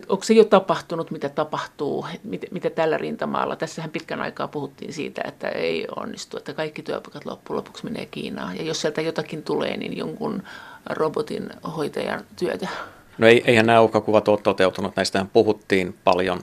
[0.08, 3.56] Onko se jo tapahtunut, mitä tapahtuu, mitä, mitä tällä rintamalla?
[3.56, 8.56] Tässähän pitkän aikaa puhuttiin siitä, että ei onnistu, että kaikki työpaikat loppujen lopuksi menee Kiinaan.
[8.56, 10.42] Ja jos sieltä jotakin tulee, niin jonkun
[10.90, 12.68] robotin hoitajan työtä.
[13.18, 16.40] No ei, eihän nämä uhkakuvat ole toteutunut, näistähän puhuttiin paljon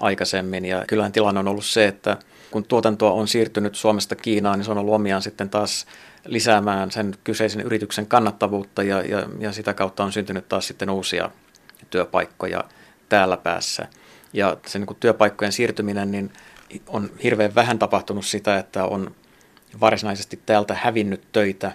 [0.00, 2.16] aikaisemmin ja kyllähän tilanne on ollut se, että
[2.50, 5.86] kun tuotantoa on siirtynyt Suomesta Kiinaan, niin se on ollut omiaan sitten taas
[6.26, 11.30] lisäämään sen kyseisen yrityksen kannattavuutta ja, ja, ja sitä kautta on syntynyt taas sitten uusia
[11.90, 12.64] työpaikkoja
[13.08, 13.88] täällä päässä.
[14.32, 16.32] Ja se niin työpaikkojen siirtyminen, niin
[16.86, 19.14] on hirveän vähän tapahtunut sitä, että on
[19.80, 21.72] varsinaisesti täältä hävinnyt töitä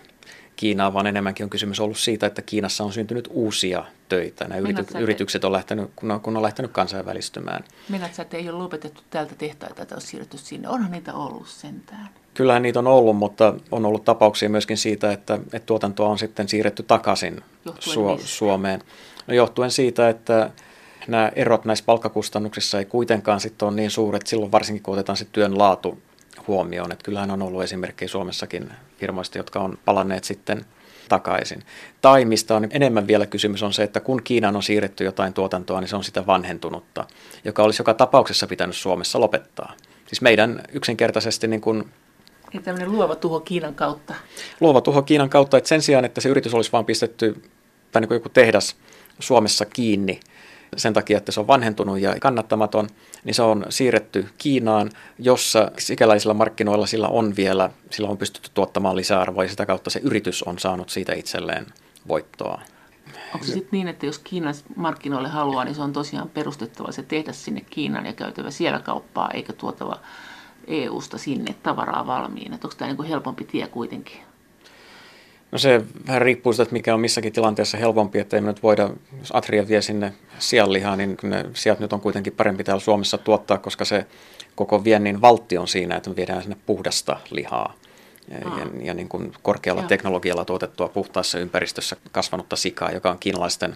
[0.56, 4.48] Kiinaan, vaan enemmänkin on kysymys ollut siitä, että Kiinassa on syntynyt uusia töitä.
[4.48, 7.64] Nämä yrity- sä, yritykset on lähtenyt, kun on, kun on lähtenyt kansainvälistymään.
[8.12, 10.70] Sä, että ei ole lopetettu täältä tehtaita, että olisi siirretty sinne?
[10.70, 12.10] Onhan niitä ollut sentään.
[12.34, 16.48] Kyllähän niitä on ollut, mutta on ollut tapauksia myöskin siitä, että, että tuotantoa on sitten
[16.48, 18.28] siirretty takaisin mistä?
[18.28, 18.82] Suomeen.
[19.28, 20.52] No, johtuen siitä, että
[21.08, 25.26] nämä erot näissä palkkakustannuksissa ei kuitenkaan sitten ole niin suuret, silloin varsinkin kun otetaan se
[25.32, 26.02] työn laatu
[26.48, 26.92] huomioon.
[26.92, 30.66] Että kyllähän on ollut esimerkkejä Suomessakin firmoista, jotka on palanneet sitten
[31.12, 31.64] takaisin.
[32.02, 35.80] Tai mistä on enemmän vielä kysymys on se, että kun Kiinaan on siirretty jotain tuotantoa,
[35.80, 37.06] niin se on sitä vanhentunutta,
[37.46, 39.74] joka olisi joka tapauksessa pitänyt Suomessa lopettaa.
[40.08, 41.84] Siis meidän yksinkertaisesti niin kuin
[42.54, 44.14] Ja tämmöinen luova tuho Kiinan kautta.
[44.60, 47.42] luova tuho Kiinan kautta, että sen sijaan, että se yritys olisi vain pistetty,
[47.92, 48.76] tai niin kuin joku tehdas
[49.20, 50.20] Suomessa kiinni
[50.78, 52.88] sen takia, että se on vanhentunut ja kannattamaton,
[53.24, 58.96] niin se on siirretty Kiinaan, jossa sikäläisillä markkinoilla sillä on vielä, sillä on pystytty tuottamaan
[58.96, 61.66] lisäarvoa ja sitä kautta se yritys on saanut siitä itselleen
[62.08, 62.62] voittoa.
[63.34, 67.04] Onko se sitten niin, että jos Kiinan markkinoille haluaa, niin se on tosiaan perustettava se
[67.04, 70.00] tehdä sinne Kiinan ja käytävä siellä kauppaa, eikä tuotava
[70.68, 72.56] EU-sta sinne tavaraa valmiina?
[72.64, 74.31] Onko tämä niin helpompi tie kuitenkin?
[75.52, 78.64] No se vähän riippuu siitä, että mikä on missäkin tilanteessa helpompi, että ei me nyt
[78.64, 83.18] voida, jos Atria vie sinne sianlihaa, niin ne sijat nyt on kuitenkin parempi täällä Suomessa
[83.18, 84.06] tuottaa, koska se
[84.56, 87.74] koko viennin valtti on siinä, että me viedään sinne puhdasta lihaa.
[88.28, 88.60] Ja, Aa.
[88.60, 89.88] ja, ja niin kuin korkealla Joo.
[89.88, 93.76] teknologialla tuotettua puhtaassa ympäristössä kasvanutta sikaa, joka on kiinalaisten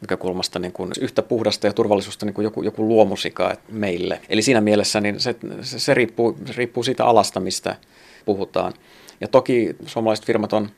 [0.00, 4.20] näkökulmasta niin kuin yhtä puhdasta ja turvallisuutta niin kuin joku, joku luomusika meille.
[4.28, 7.76] Eli siinä mielessä niin se, se, se, riippuu, se riippuu siitä alasta, mistä
[8.24, 8.72] puhutaan.
[9.20, 10.70] Ja toki suomalaiset firmat on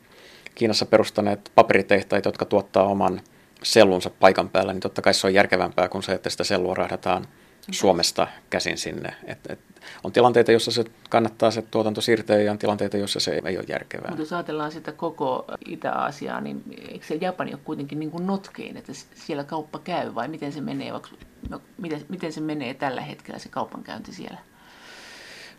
[0.54, 3.20] Kiinassa perustaneet paperitehtaita, jotka tuottaa oman
[3.62, 7.26] sellunsa paikan päällä, niin totta kai se on järkevämpää kuin se, että sitä sellua rahdataan
[7.70, 9.14] Suomesta käsin sinne.
[9.24, 9.58] Et, et,
[10.04, 13.64] on tilanteita, joissa se kannattaa se tuotanto siirtää ja on tilanteita, joissa se ei ole
[13.68, 14.08] järkevää.
[14.08, 18.76] Mutta jos ajatellaan sitä koko Itä-Aasiaa, niin eikö se Japani ole kuitenkin niin kuin notkein,
[18.76, 21.10] että siellä kauppa käy vai miten se menee, vaikka,
[21.48, 24.38] no, miten, miten se menee tällä hetkellä se kaupankäynti siellä?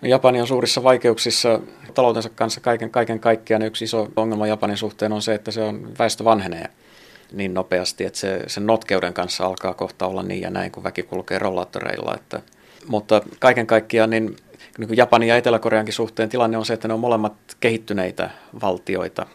[0.02, 1.60] No, Japani on suurissa vaikeuksissa
[1.94, 3.62] taloutensa kanssa kaiken, kaiken kaikkiaan.
[3.62, 6.70] Yksi iso ongelma Japanin suhteen on se, että se on, väestö vanhenee
[7.32, 11.04] niin nopeasti, että se, sen notkeuden kanssa alkaa kohta olla niin ja näin, kun väki
[11.04, 12.16] kulkee rollaattoreilla.
[12.16, 12.42] Että,
[12.88, 14.36] mutta kaiken kaikkiaan niin,
[14.78, 18.30] niin kuin Japanin ja Etelä-Koreankin suhteen tilanne on se, että ne on molemmat kehittyneitä
[18.62, 19.26] valtioita.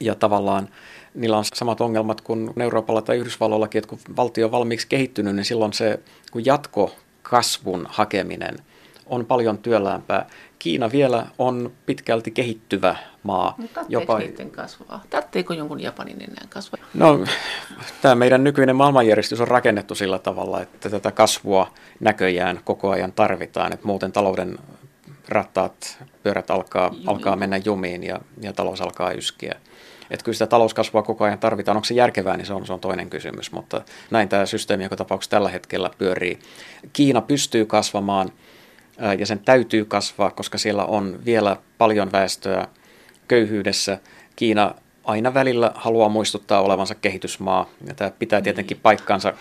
[0.00, 0.68] Ja tavallaan
[1.14, 5.44] niillä on samat ongelmat kuin Euroopalla tai Yhdysvalloillakin, että kun valtio on valmiiksi kehittynyt, niin
[5.44, 6.00] silloin se
[6.32, 8.58] kun jatkokasvun hakeminen
[9.06, 10.26] on paljon työläämpää.
[10.58, 13.54] Kiina vielä on pitkälti kehittyvä maa.
[13.58, 14.18] No Jopa...
[14.18, 15.02] niiden kasvaa?
[15.10, 16.80] Tartteeko jonkun Japanin enää kasvaa?
[16.94, 17.24] No,
[18.02, 23.72] tämä meidän nykyinen maailmanjärjestys on rakennettu sillä tavalla, että tätä kasvua näköjään koko ajan tarvitaan,
[23.72, 24.58] että muuten talouden
[25.28, 29.54] rattaat, pyörät alkaa, alkaa mennä jumiin ja, ja talous alkaa yskiä.
[30.10, 31.76] Että kyllä sitä talouskasvua koko ajan tarvitaan.
[31.76, 34.96] Onko se järkevää, niin se on, se on toinen kysymys, mutta näin tämä systeemi joka
[34.96, 36.38] tapauksessa tällä hetkellä pyörii.
[36.92, 38.32] Kiina pystyy kasvamaan
[39.18, 42.68] ja sen täytyy kasvaa, koska siellä on vielä paljon väestöä
[43.28, 43.98] köyhyydessä.
[44.36, 49.32] Kiina aina välillä haluaa muistuttaa olevansa kehitysmaa, ja tämä pitää tietenkin paikkansa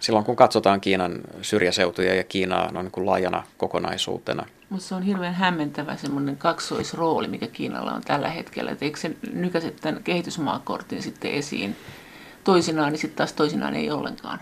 [0.00, 4.46] silloin, kun katsotaan Kiinan syrjäseutuja ja Kiinaa noin niin kuin laajana kokonaisuutena.
[4.70, 8.70] Mutta se on hirveän hämmentävä semmoinen kaksoisrooli, mikä Kiinalla on tällä hetkellä.
[8.70, 11.76] Et eikö se nykäiset tämän kehitysmaakortin sitten esiin
[12.44, 14.40] toisinaan, niin sitten taas toisinaan ei ollenkaan.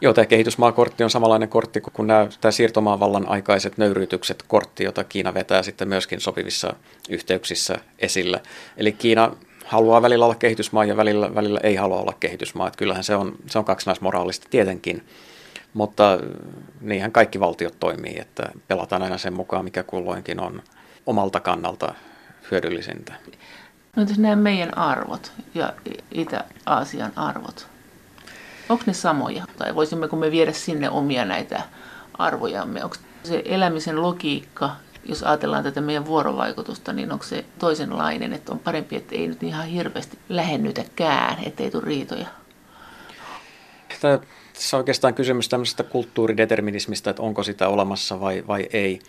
[0.00, 5.34] Joo, tämä kehitysmaakortti on samanlainen kortti kuin nämä, tämä siirtomaavallan aikaiset nöyryytykset kortti, jota Kiina
[5.34, 6.76] vetää sitten myöskin sopivissa
[7.08, 8.42] yhteyksissä esille.
[8.76, 12.66] Eli Kiina haluaa välillä olla kehitysmaa ja välillä, välillä ei halua olla kehitysmaa.
[12.66, 15.04] Että kyllähän se on, se on kaksinaismoraalista tietenkin,
[15.74, 16.18] mutta
[16.80, 20.62] niinhän kaikki valtiot toimii, että pelataan aina sen mukaan, mikä kulloinkin on
[21.06, 21.94] omalta kannalta
[22.50, 23.14] hyödyllisintä.
[23.96, 25.72] No entäs nämä meidän arvot ja
[26.14, 27.75] Itä-Aasian arvot?
[28.68, 29.44] Onko ne samoja?
[29.58, 31.62] Tai voisimmeko me viedä sinne omia näitä
[32.18, 32.84] arvojamme?
[32.84, 34.70] Onko se elämisen logiikka,
[35.04, 39.42] jos ajatellaan tätä meidän vuorovaikutusta, niin onko se toisenlainen, että on parempi, että ei nyt
[39.42, 42.26] ihan hirveästi lähennytäkään, ettei tule riitoja?
[44.00, 49.00] Tässä on oikeastaan kysymys tämmöisestä kulttuurideterminismista, että onko sitä olemassa vai, vai ei.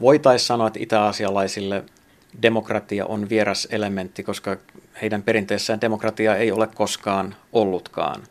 [0.00, 1.84] Voitaisiin sanoa, että itä-asialaisille
[2.42, 4.56] demokratia on vieras elementti, koska
[5.02, 8.22] heidän perinteessään demokratia ei ole koskaan ollutkaan.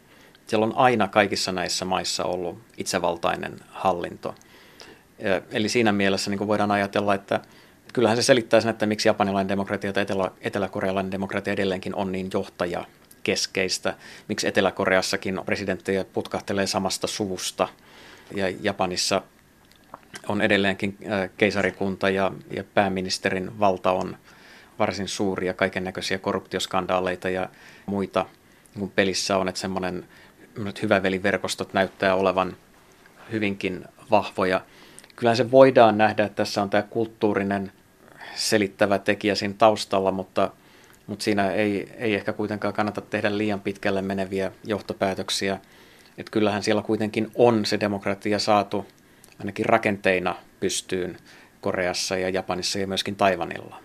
[0.52, 4.36] Siellä on aina kaikissa näissä maissa ollut itsevaltainen hallinto.
[5.52, 7.40] Eli siinä mielessä niin voidaan ajatella, että
[7.94, 12.30] kyllähän se selittää sen, että miksi japanilainen demokratia tai etelä, eteläkorealainen demokratia edelleenkin on niin
[12.34, 12.86] johtaja
[13.24, 13.96] keskeistä.
[14.28, 17.68] Miksi Etelä-Koreassakin presidenttejä putkahtelee samasta suvusta
[18.36, 19.22] ja Japanissa
[20.28, 20.98] on edelleenkin
[21.38, 24.18] keisarikunta ja, ja pääministerin valta on
[24.80, 27.50] varsin suuri ja kaiken näköisiä korruptioskandaaleita ja
[27.86, 28.26] muita
[28.76, 30.06] niin pelissä on, että semmoinen
[30.82, 32.56] hyväveliverkostot näyttää olevan
[33.32, 34.62] hyvinkin vahvoja.
[35.16, 37.72] Kyllä se voidaan nähdä, että tässä on tämä kulttuurinen
[38.36, 40.52] selittävä tekijä siinä taustalla, mutta,
[41.08, 45.60] mutta siinä ei, ei ehkä kuitenkaan kannata tehdä liian pitkälle meneviä johtopäätöksiä.
[46.18, 48.86] Että kyllähän siellä kuitenkin on se demokratia saatu
[49.40, 51.18] ainakin rakenteina pystyyn
[51.62, 53.82] Koreassa ja Japanissa ja myöskin Taivanilla.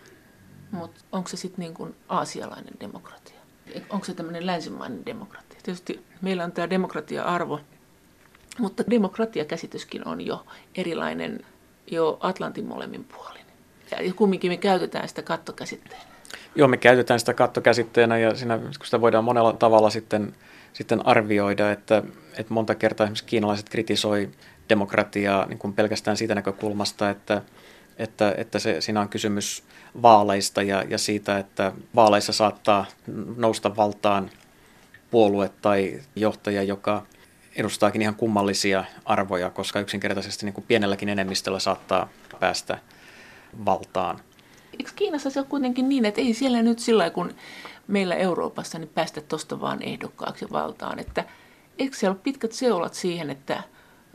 [0.70, 3.40] Mutta onko se sitten niin kuin aasialainen demokratia?
[3.90, 5.46] Onko se tämmöinen länsimainen demokratia?
[5.66, 7.61] Tietysti meillä on tämä demokratia-arvo,
[8.59, 11.44] mutta demokratiakäsityskin on jo erilainen
[11.87, 13.44] jo Atlantin molemmin puolin.
[13.90, 16.05] Ja kumminkin me käytetään sitä kattokäsitteenä.
[16.55, 20.35] Joo, me käytetään sitä kattokäsitteenä ja siinä, kun sitä voidaan monella tavalla sitten,
[20.72, 22.02] sitten arvioida, että,
[22.38, 24.31] että monta kertaa esimerkiksi kiinalaiset kritisoi
[24.68, 27.42] demokratiaa niin kuin pelkästään siitä näkökulmasta, että,
[27.98, 29.64] että, että se, siinä on kysymys
[30.02, 32.87] vaaleista ja, ja siitä, että vaaleissa saattaa
[33.37, 34.31] nousta valtaan
[35.11, 37.07] puolue tai johtaja, joka
[37.57, 42.09] edustaakin ihan kummallisia arvoja, koska yksinkertaisesti niin kuin pienelläkin enemmistöllä saattaa
[42.40, 42.79] päästä
[43.64, 44.21] valtaan.
[44.79, 47.35] Eikö Kiinassa se ole kuitenkin niin, että ei siellä nyt sillä kun
[47.87, 51.25] meillä Euroopassa niin päästä tuosta vaan ehdokkaaksi valtaan, että
[51.79, 53.62] eikö siellä ole pitkät seulat siihen, että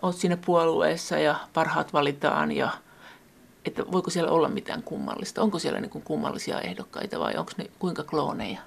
[0.01, 2.69] olet siinä puolueessa ja parhaat valitaan ja
[3.65, 5.41] että voiko siellä olla mitään kummallista?
[5.41, 8.61] Onko siellä niin kuin kummallisia ehdokkaita vai onko ne kuinka klooneja?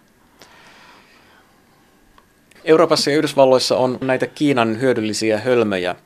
[2.65, 5.97] Euroopassa ja Yhdysvalloissa on näitä Kiinan hyödyllisiä hölmöjä.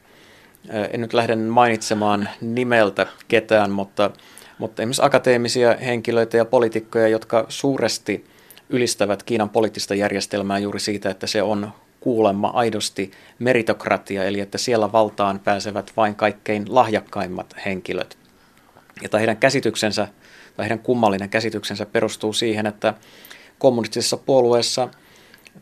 [0.91, 4.11] En nyt lähde mainitsemaan nimeltä ketään, mutta,
[4.59, 8.25] mutta esimerkiksi akateemisia henkilöitä ja poliitikkoja, jotka suuresti
[8.71, 14.93] ylistävät Kiinan poliittista järjestelmää juuri siitä, että se on kuulemma aidosti meritokratia, eli että siellä
[14.93, 18.19] valtaan pääsevät vain kaikkein lahjakkaimmat henkilöt.
[19.03, 20.09] Ja heidän käsityksensä,
[20.57, 22.95] tai heidän kummallinen käsityksensä perustuu siihen, että
[23.59, 24.89] kommunistisessa puolueessa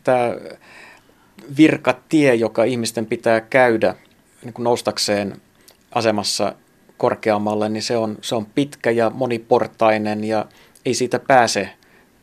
[0.04, 0.34] tämä
[1.56, 3.94] virkatie, joka ihmisten pitää käydä
[4.42, 5.40] niin kuin noustakseen
[5.92, 6.54] asemassa
[6.96, 10.46] korkeammalle, niin se on, se on pitkä ja moniportainen ja
[10.84, 11.70] ei siitä pääse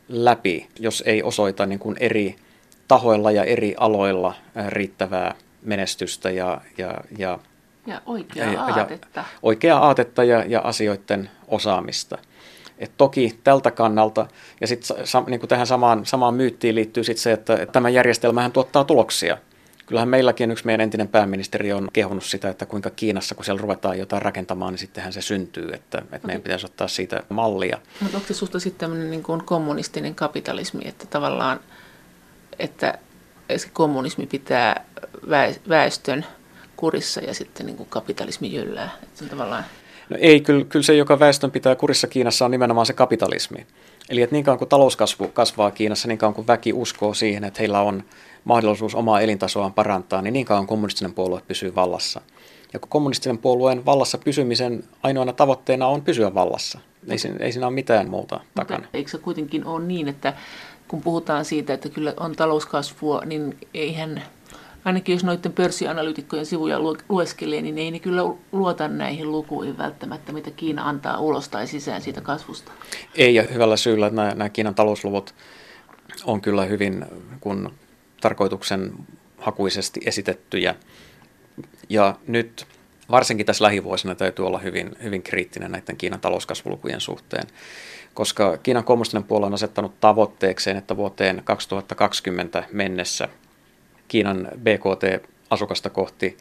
[0.10, 2.36] läpi, jos ei osoita niin kuin eri
[2.88, 4.34] tahoilla ja eri aloilla
[4.68, 7.40] riittävää menestystä ja, ja, ja,
[7.86, 9.20] ja oikeaa ja, aatetta.
[9.20, 12.18] Ja, oikeaa aatetta ja, ja asioiden osaamista.
[12.84, 14.28] Et toki tältä kannalta,
[14.62, 18.84] ja sitten niin tähän samaan, samaan myyttiin liittyy sit se, että, että tämä järjestelmähän tuottaa
[18.84, 19.38] tuloksia.
[19.86, 24.00] Kyllähän meilläkin yksi meidän entinen pääministeri on kehunut sitä, että kuinka Kiinassa, kun siellä ruvetaan
[24.00, 26.20] jotain rakentamaan, niin sittenhän se syntyy, että, että okay.
[26.24, 27.80] meidän pitäisi ottaa siitä mallia.
[28.00, 31.60] Mutta onko se susta sitten tämmöinen niin kuin kommunistinen kapitalismi, että tavallaan,
[32.60, 32.98] että
[33.58, 34.86] se kommunismi pitää
[35.70, 36.26] väestön
[36.76, 38.90] kurissa ja sitten niin kuin kapitalismi jyllää?
[39.04, 39.64] Että tavallaan...
[40.14, 43.66] No ei, kyllä, kyllä se, joka väestön pitää kurissa Kiinassa, on nimenomaan se kapitalismi.
[44.10, 47.60] Eli että niin kauan kuin talouskasvu kasvaa Kiinassa, niin kauan kuin väki uskoo siihen, että
[47.60, 48.04] heillä on
[48.44, 52.22] mahdollisuus omaa elintasoaan parantaa, niin niin kauan kommunistinen puolue pysyy vallassa.
[52.74, 56.80] Ja kun kommunistisen puolueen vallassa pysymisen ainoana tavoitteena on pysyä vallassa.
[57.10, 58.80] Ei, siinä, ei siinä ole mitään muuta takana.
[58.80, 60.34] Mutta eikö se kuitenkin ole niin, että
[60.88, 64.24] kun puhutaan siitä, että kyllä on talouskasvua, niin eihän
[64.86, 66.80] ainakin jos noiden pörssianalyytikkojen sivuja
[67.10, 68.22] lueskelee, niin ei ne kyllä
[68.52, 72.72] luota näihin lukuihin välttämättä, mitä Kiina antaa ulos tai sisään siitä kasvusta.
[73.16, 75.36] Ei, ja hyvällä syyllä, nämä, nämä Kiinan talousluvut
[76.26, 77.06] on kyllä hyvin
[77.40, 77.74] kun
[78.22, 78.94] tarkoituksen
[79.38, 80.76] hakuisesti esitettyjä.
[81.90, 82.66] Ja nyt
[83.12, 87.48] varsinkin tässä lähivuosina täytyy olla hyvin, hyvin kriittinen näiden Kiinan talouskasvulukujen suhteen,
[88.14, 93.30] koska Kiinan kommunistinen puolue on asettanut tavoitteekseen, että vuoteen 2020 mennessä
[94.08, 96.38] Kiinan BKT asukasta kohti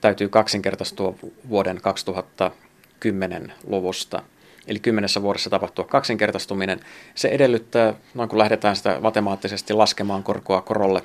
[0.00, 1.14] täytyy kaksinkertaistua
[1.48, 4.22] vuoden 2010-luvusta.
[4.66, 6.80] Eli kymmenessä vuodessa tapahtua kaksinkertaistuminen.
[7.14, 11.02] Se edellyttää, noin kun lähdetään sitä matemaattisesti laskemaan korkoa korolle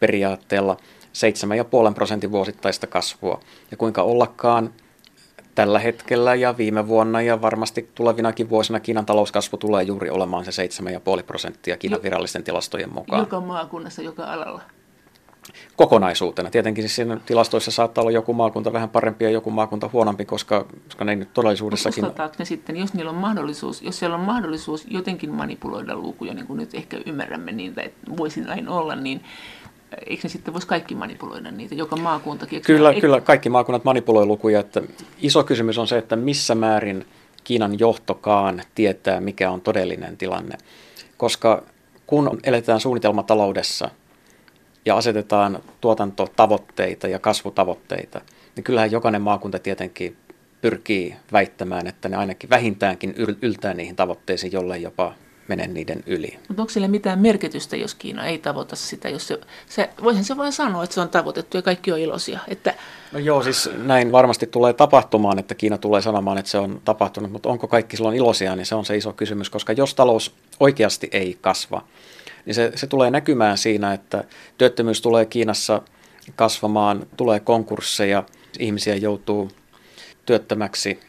[0.00, 0.76] periaatteella,
[1.88, 3.40] 7,5 prosentin vuosittaista kasvua.
[3.70, 4.72] Ja kuinka ollakaan
[5.54, 10.68] tällä hetkellä ja viime vuonna ja varmasti tulevinakin vuosina Kiinan talouskasvu tulee juuri olemaan se
[11.18, 13.20] 7,5 prosenttia Kiinan virallisten tilastojen mukaan.
[13.20, 14.62] Joka maakunnassa, joka alalla
[15.76, 16.50] kokonaisuutena.
[16.50, 20.66] Tietenkin siis siinä tilastoissa saattaa olla joku maakunta vähän parempi ja joku maakunta huonompi, koska,
[20.84, 22.04] koska ne nyt todellisuudessakin...
[22.04, 26.46] Mutta ne sitten, jos niillä on mahdollisuus, jos siellä on mahdollisuus jotenkin manipuloida lukuja, niin
[26.46, 29.20] kuin nyt ehkä ymmärrämme niin, että voisi näin olla, niin
[30.06, 32.62] eikö ne sitten voisi kaikki manipuloida niitä, joka maakuntakin?
[32.62, 33.00] Kyllä, et...
[33.00, 34.60] kyllä, kaikki maakunnat manipuloi lukuja.
[34.60, 34.82] Että
[35.18, 37.06] iso kysymys on se, että missä määrin
[37.44, 40.58] Kiinan johtokaan tietää, mikä on todellinen tilanne.
[41.16, 41.62] Koska
[42.06, 43.90] kun eletään suunnitelmataloudessa,
[44.88, 48.20] ja asetetaan tuotantotavoitteita ja kasvutavoitteita,
[48.56, 50.16] niin kyllähän jokainen maakunta tietenkin
[50.60, 55.14] pyrkii väittämään, että ne ainakin vähintäänkin yltää niihin tavoitteisiin, jollei jopa
[55.48, 56.38] mene niiden yli.
[56.48, 59.08] Mutta onko sillä mitään merkitystä, jos Kiina ei tavoita sitä?
[59.08, 62.40] Jos se, se, voihan se vain sanoa, että se on tavoitettu ja kaikki on iloisia.
[62.48, 62.74] Että...
[63.12, 67.32] No joo, siis näin varmasti tulee tapahtumaan, että Kiina tulee sanomaan, että se on tapahtunut,
[67.32, 71.08] mutta onko kaikki silloin iloisia, niin se on se iso kysymys, koska jos talous oikeasti
[71.12, 71.84] ei kasva,
[72.46, 74.24] niin se, se tulee näkymään siinä, että
[74.58, 75.82] työttömyys tulee Kiinassa
[76.36, 78.24] kasvamaan, tulee konkursseja,
[78.58, 79.50] ihmisiä joutuu
[80.26, 81.00] työttömäksi.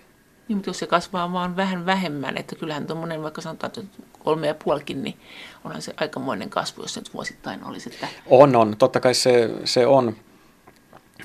[0.47, 4.47] Niin, mutta jos se kasvaa vaan vähän vähemmän, että kyllähän tuommoinen, vaikka sanotaan, että kolme
[4.47, 5.17] ja puolikin, niin
[5.65, 7.89] onhan se aikamoinen kasvu, jos se nyt vuosittain olisi.
[7.93, 8.07] Että...
[8.25, 8.75] On, on.
[8.77, 10.15] Totta kai se, se on.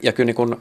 [0.02, 0.60] Ja kyllä niin kun,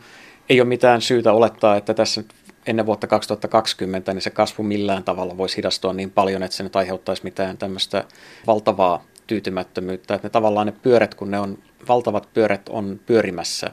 [0.49, 2.33] ei ole mitään syytä olettaa, että tässä nyt
[2.65, 6.75] ennen vuotta 2020 niin se kasvu millään tavalla voisi hidastua niin paljon, että se nyt
[6.75, 8.03] aiheuttaisi mitään tämmöistä
[8.47, 11.57] valtavaa tyytymättömyyttä, että ne tavallaan ne pyörät, kun ne on,
[11.87, 13.71] valtavat pyörät on pyörimässä,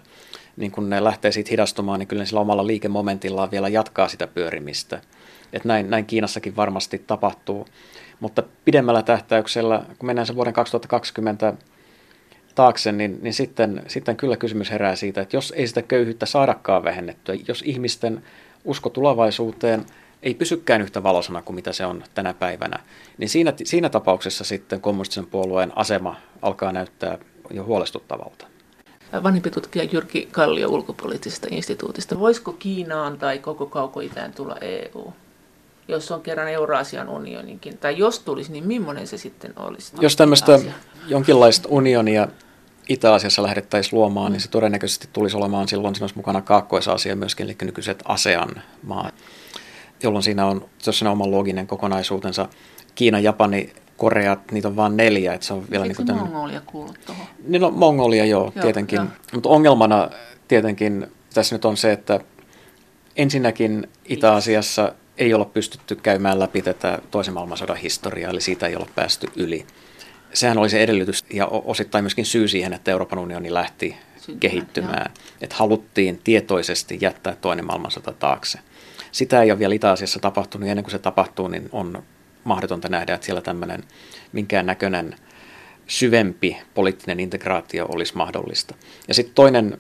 [0.56, 4.26] niin kun ne lähtee siitä hidastumaan, niin kyllä ne sillä omalla liikemomentillaan vielä jatkaa sitä
[4.26, 5.00] pyörimistä.
[5.52, 7.66] Että näin, näin Kiinassakin varmasti tapahtuu.
[8.20, 11.54] Mutta pidemmällä tähtäyksellä, kun mennään sen vuoden 2020
[12.54, 16.84] taakse, niin, niin sitten, sitten kyllä kysymys herää siitä, että jos ei sitä köyhyyttä saadakaan
[16.84, 18.22] vähennettyä, jos ihmisten
[18.64, 19.84] usko tulevaisuuteen–
[20.22, 22.78] ei pysykään yhtä valosana kuin mitä se on tänä päivänä,
[23.18, 27.18] niin siinä, siinä tapauksessa sitten kommunistisen puolueen asema alkaa näyttää
[27.50, 28.46] jo huolestuttavalta.
[29.22, 32.20] Vanhempi tutkija Jyrki Kallio ulkopoliittisesta instituutista.
[32.20, 35.12] Voisiko Kiinaan tai koko Kauko-Itään tulla EU?
[35.88, 39.92] Jos on kerran Euraasian unioninkin, tai jos tulisi, niin millainen se sitten olisi?
[40.00, 40.60] Jos tämmöistä
[41.06, 42.28] jonkinlaista unionia
[42.88, 48.02] Itä-Asiassa lähdettäisiin luomaan, niin se todennäköisesti tulisi olemaan silloin siinä mukana Kaakkois-Aasia myöskin, eli nykyiset
[48.04, 49.14] ASEAN maat
[50.02, 52.48] jolloin siinä on, se on oman looginen kokonaisuutensa.
[52.94, 55.34] Kiina, Japani, Koreat, niitä on vain neljä.
[55.34, 57.26] Että se on vielä Eikö niin kuin Mongolia kuulu tuohon?
[57.46, 59.00] Niin no, Mongolia joo, joo tietenkin.
[59.32, 60.10] Mutta ongelmana
[60.48, 62.20] tietenkin tässä nyt on se, että
[63.16, 68.88] ensinnäkin Itä-Asiassa ei olla pystytty käymään läpi tätä toisen maailmansodan historiaa, eli siitä ei olla
[68.94, 69.66] päästy yli.
[70.32, 75.12] Sehän oli se edellytys ja osittain myöskin syy siihen, että Euroopan unioni lähti Syntymään, kehittymään.
[75.40, 78.58] Että haluttiin tietoisesti jättää toinen maailmansota taakse.
[79.12, 82.02] Sitä ei ole vielä Itä-Asiassa tapahtunut, ja ennen kuin se tapahtuu, niin on
[82.44, 83.84] mahdotonta nähdä, että siellä tämmöinen
[84.32, 85.14] minkään näköinen
[85.86, 88.74] syvempi poliittinen integraatio olisi mahdollista.
[89.08, 89.78] Ja sitten toinen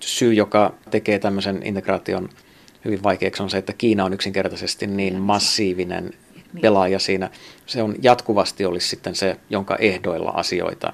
[0.00, 2.28] syy, joka tekee tämmöisen integraation
[2.84, 6.62] hyvin vaikeaksi, on se, että Kiina on yksinkertaisesti niin massiivinen niin.
[6.62, 7.30] pelaaja siinä.
[7.66, 10.92] Se on jatkuvasti olisi sitten se, jonka ehdoilla asioita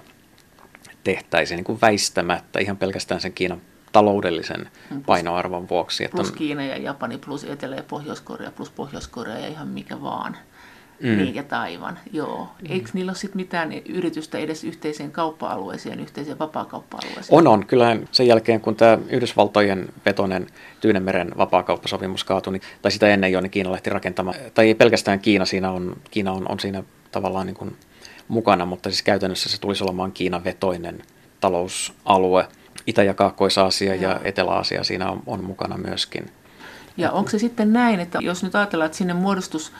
[1.04, 3.60] tehtäisiin niin kuin väistämättä ihan pelkästään sen Kiinan
[3.92, 6.04] taloudellisen plus, painoarvon vuoksi.
[6.04, 10.36] Että plus Kiina ja Japani, plus Etelä- ja Pohjois-Korea, plus Pohjois-Korea ja ihan mikä vaan.
[11.02, 11.16] Mm.
[11.16, 12.48] Niin ja Taivan, joo.
[12.62, 12.72] Mm.
[12.72, 17.38] Eikö niillä ole sit mitään yritystä edes yhteiseen kauppa-alueeseen, yhteiseen vapaakauppa-alueeseen?
[17.38, 17.66] On, on.
[17.66, 20.46] Kyllähän sen jälkeen, kun tämä Yhdysvaltojen vetoinen
[20.80, 25.20] Tyynemeren vapaakauppasopimus kaatui, niin, tai sitä ennen jo, niin Kiina lähti rakentamaan, tai ei pelkästään
[25.20, 26.82] Kiina, siinä on, Kiina on, on siinä
[27.12, 27.76] tavallaan niin kuin
[28.28, 31.02] mukana, mutta siis käytännössä se tulisi olemaan Kiinan vetoinen
[31.40, 32.48] talousalue–
[32.86, 36.30] Itä- ja Kaakkois-Aasia ja, ja Etelä-Aasia siinä on, on mukana myöskin.
[36.96, 39.72] Ja onko se sitten näin, että jos nyt ajatellaan, että sinne muodostus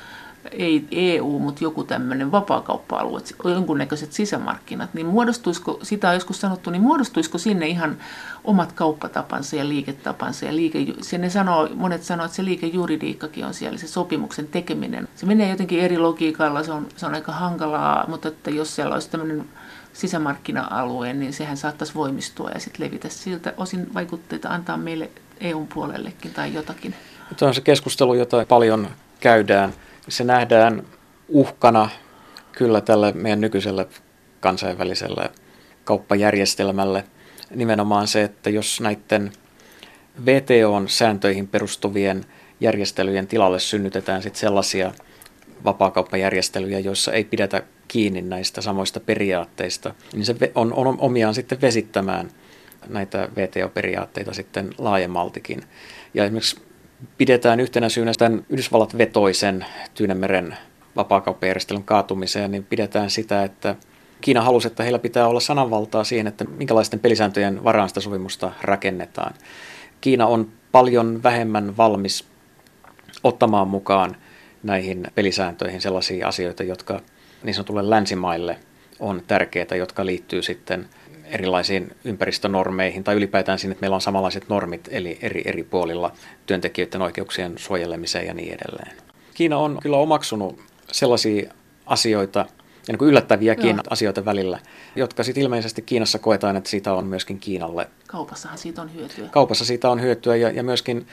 [0.50, 6.82] ei EU, mutta joku tämmöinen vapaakauppa-alue, jonkunnäköiset sisämarkkinat, niin muodostuisiko, sitä on joskus sanottu, niin
[6.82, 7.96] muodostuisiko sinne ihan
[8.44, 10.78] omat kauppatapansa ja liiketapansa ja liike,
[11.18, 15.08] ne sanoo, monet sanoo, että se liikejuridiikkakin on siellä, se sopimuksen tekeminen.
[15.14, 18.94] Se menee jotenkin eri logiikalla, se on, se on aika hankalaa, mutta että jos siellä
[18.94, 19.44] olisi tämmöinen
[19.92, 25.10] sisämarkkina-alueen, niin sehän saattaisi voimistua ja sitten levitä siltä osin vaikutteita antaa meille
[25.40, 26.94] EUn puolellekin tai jotakin.
[27.36, 29.72] Tuo on se keskustelu, jota paljon käydään.
[30.08, 30.82] Se nähdään
[31.28, 31.88] uhkana
[32.52, 33.88] kyllä tälle meidän nykyiselle
[34.40, 35.30] kansainväliselle
[35.84, 37.04] kauppajärjestelmälle.
[37.54, 39.32] Nimenomaan se, että jos näiden
[40.26, 42.24] VTOn sääntöihin perustuvien
[42.60, 44.92] järjestelyjen tilalle synnytetään sitten sellaisia
[45.64, 52.30] vapaakauppajärjestelyjä, joissa ei pidetä kiinni näistä samoista periaatteista, niin se on, omiaan sitten vesittämään
[52.88, 55.62] näitä VTO-periaatteita sitten laajemmaltikin.
[56.14, 56.60] Ja esimerkiksi
[57.18, 60.56] pidetään yhtenä syynä tämän Yhdysvallat vetoisen Tyynemeren
[60.96, 63.76] vapaakauppajärjestelyn kaatumiseen, niin pidetään sitä, että
[64.20, 69.34] Kiina halusi, että heillä pitää olla sananvaltaa siihen, että minkälaisten pelisääntöjen varaan sitä sopimusta rakennetaan.
[70.00, 72.24] Kiina on paljon vähemmän valmis
[73.24, 74.16] ottamaan mukaan
[74.62, 77.00] näihin pelisääntöihin sellaisia asioita, jotka
[77.42, 78.56] niin sanotulle länsimaille
[79.00, 80.88] on tärkeitä, jotka liittyy sitten
[81.24, 86.12] erilaisiin ympäristönormeihin tai ylipäätään siihen, että meillä on samanlaiset normit eli eri, eri puolilla
[86.46, 88.96] työntekijöiden oikeuksien suojelemiseen ja niin edelleen.
[89.34, 90.60] Kiina on kyllä omaksunut
[90.92, 91.52] sellaisia
[91.86, 92.46] asioita,
[92.88, 93.84] ja niin yllättäviäkin Joo.
[93.90, 94.58] asioita välillä,
[94.96, 97.88] jotka sitten ilmeisesti Kiinassa koetaan, että siitä on myöskin Kiinalle.
[98.06, 99.28] Kaupassahan siitä on hyötyä.
[99.28, 101.06] Kaupassa siitä on hyötyä ja, ja myöskin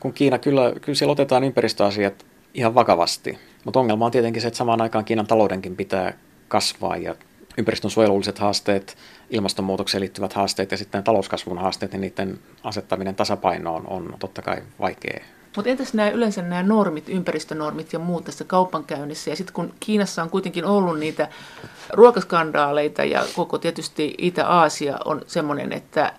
[0.00, 3.38] kun Kiina kyllä, kyllä siellä otetaan ympäristöasiat ihan vakavasti.
[3.64, 6.12] Mutta ongelma on tietenkin se, että samaan aikaan Kiinan taloudenkin pitää
[6.48, 7.14] kasvaa ja
[7.58, 8.96] ympäristön suojelulliset haasteet,
[9.30, 15.20] ilmastonmuutokseen liittyvät haasteet ja sitten talouskasvun haasteet, niin niiden asettaminen tasapainoon on totta kai vaikea
[15.58, 19.30] mutta entäs nämä yleensä nämä normit, ympäristönormit ja muut tässä kaupankäynnissä?
[19.30, 21.28] Ja sitten kun Kiinassa on kuitenkin ollut niitä
[21.92, 26.12] ruokaskandaaleita ja koko tietysti Itä-Aasia on semmoinen, että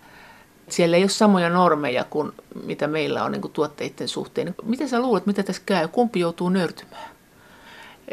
[0.69, 2.31] siellä ei ole samoja normeja kuin
[2.65, 4.55] mitä meillä on niin kuin tuotteiden suhteen.
[4.63, 5.87] Miten sä luulet, mitä tässä käy?
[5.87, 7.09] Kumpi joutuu nöyrtymään?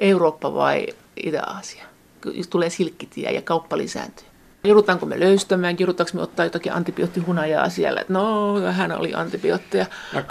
[0.00, 0.86] Eurooppa vai
[1.24, 1.84] Itä-Aasia?
[2.32, 4.26] Jos tulee silkkitie ja kauppa lisääntyy.
[4.64, 9.86] Joudutaanko me löystämään, joudutaanko me ottaa jotakin antibioottihunajaa siellä, että no, hän oli antibiootteja.
[10.12, 10.22] No,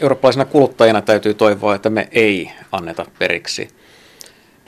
[0.00, 3.68] eurooppalaisena kuluttajana täytyy toivoa, että me ei anneta periksi.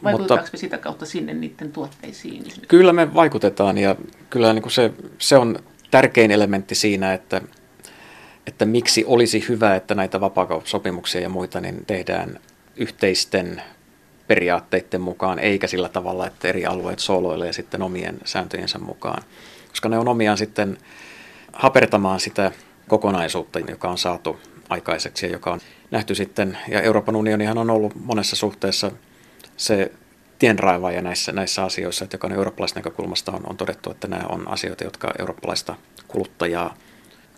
[0.04, 2.44] Vaikutetaanko Mutta, me sitä kautta sinne niiden tuotteisiin?
[2.68, 3.96] Kyllä me vaikutetaan ja
[4.30, 5.58] kyllä niin kuin se, se on
[5.90, 7.40] tärkein elementti siinä, että,
[8.46, 12.40] että miksi olisi hyvä, että näitä vapaakauppasopimuksia ja muita niin tehdään
[12.76, 13.62] yhteisten
[14.28, 19.22] periaatteiden mukaan, eikä sillä tavalla, että eri alueet sooloilee sitten omien sääntöjensä mukaan.
[19.68, 20.78] Koska ne on omiaan sitten
[21.52, 22.52] hapertamaan sitä
[22.88, 25.60] kokonaisuutta, joka on saatu aikaiseksi ja joka on
[25.90, 28.90] nähty sitten, ja Euroopan unionihan on ollut monessa suhteessa
[29.56, 29.92] se
[30.38, 34.48] tienraivaaja näissä, näissä asioissa, että joka on eurooppalaisesta näkökulmasta on, on todettu, että nämä on
[34.48, 35.74] asioita, jotka eurooppalaista
[36.08, 36.74] kuluttajaa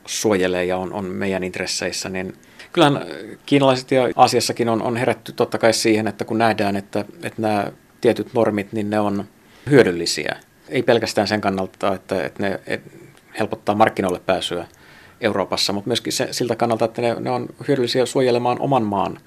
[0.07, 2.37] suojelee ja on, on meidän intresseissä, niin
[2.73, 3.07] kyllähän
[3.47, 7.73] kiinalaiset ja Aasiassakin on, on herätty totta kai siihen, että kun nähdään, että, että nämä
[8.01, 9.25] tietyt normit, niin ne on
[9.71, 10.37] hyödyllisiä.
[10.69, 12.61] Ei pelkästään sen kannalta, että, että ne
[13.39, 14.67] helpottaa markkinoille pääsyä
[15.21, 19.19] Euroopassa, mutta myöskin se, siltä kannalta, että ne, ne on hyödyllisiä suojelemaan oman maan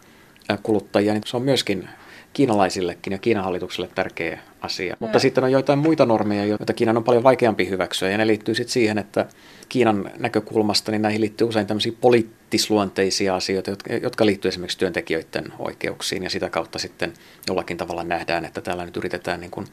[0.64, 1.90] kuluttajia, niin se on myöskin
[2.34, 4.98] kiinalaisillekin ja Kiinan hallitukselle tärkeä asia.
[5.00, 8.56] Mutta sitten on joitain muita normeja, joita Kiinan on paljon vaikeampi hyväksyä, ja ne liittyy
[8.56, 9.26] sitten siihen, että
[9.70, 13.72] Kiinan näkökulmasta niin näihin liittyy usein tämmöisiä poliittisluonteisia asioita,
[14.02, 17.14] jotka, liittyy esimerkiksi työntekijöiden oikeuksiin, ja sitä kautta sitten
[17.48, 19.68] jollakin tavalla nähdään, että täällä nyt yritetään niin kuin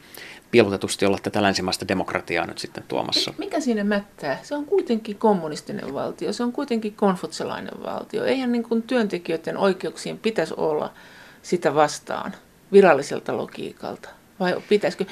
[0.51, 3.33] piilotetusti olla tätä länsimaista demokratiaa nyt sitten tuomassa.
[3.37, 4.39] Mikä siinä mättää?
[4.43, 8.25] Se on kuitenkin kommunistinen valtio, se on kuitenkin konfutselainen valtio.
[8.25, 10.93] Eihän niin kuin työntekijöiden oikeuksien pitäisi olla
[11.41, 12.33] sitä vastaan
[12.73, 14.09] viralliselta logiikalta?
[14.39, 15.05] Vai pitäisikö?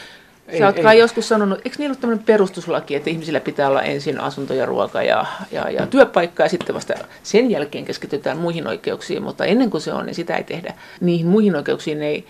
[0.57, 4.20] Sä oot kai joskus sanonut, eikö niillä ole tämmöinen perustuslaki, että ihmisillä pitää olla ensin
[4.20, 6.93] asunto ja ruoka ja, ja, ja työpaikka ja sitten vasta
[7.24, 10.74] sen jälkeen keskitytään muihin oikeuksiin, mutta ennen kuin se on, niin sitä ei tehdä.
[11.01, 12.26] Niihin muihin oikeuksiin ei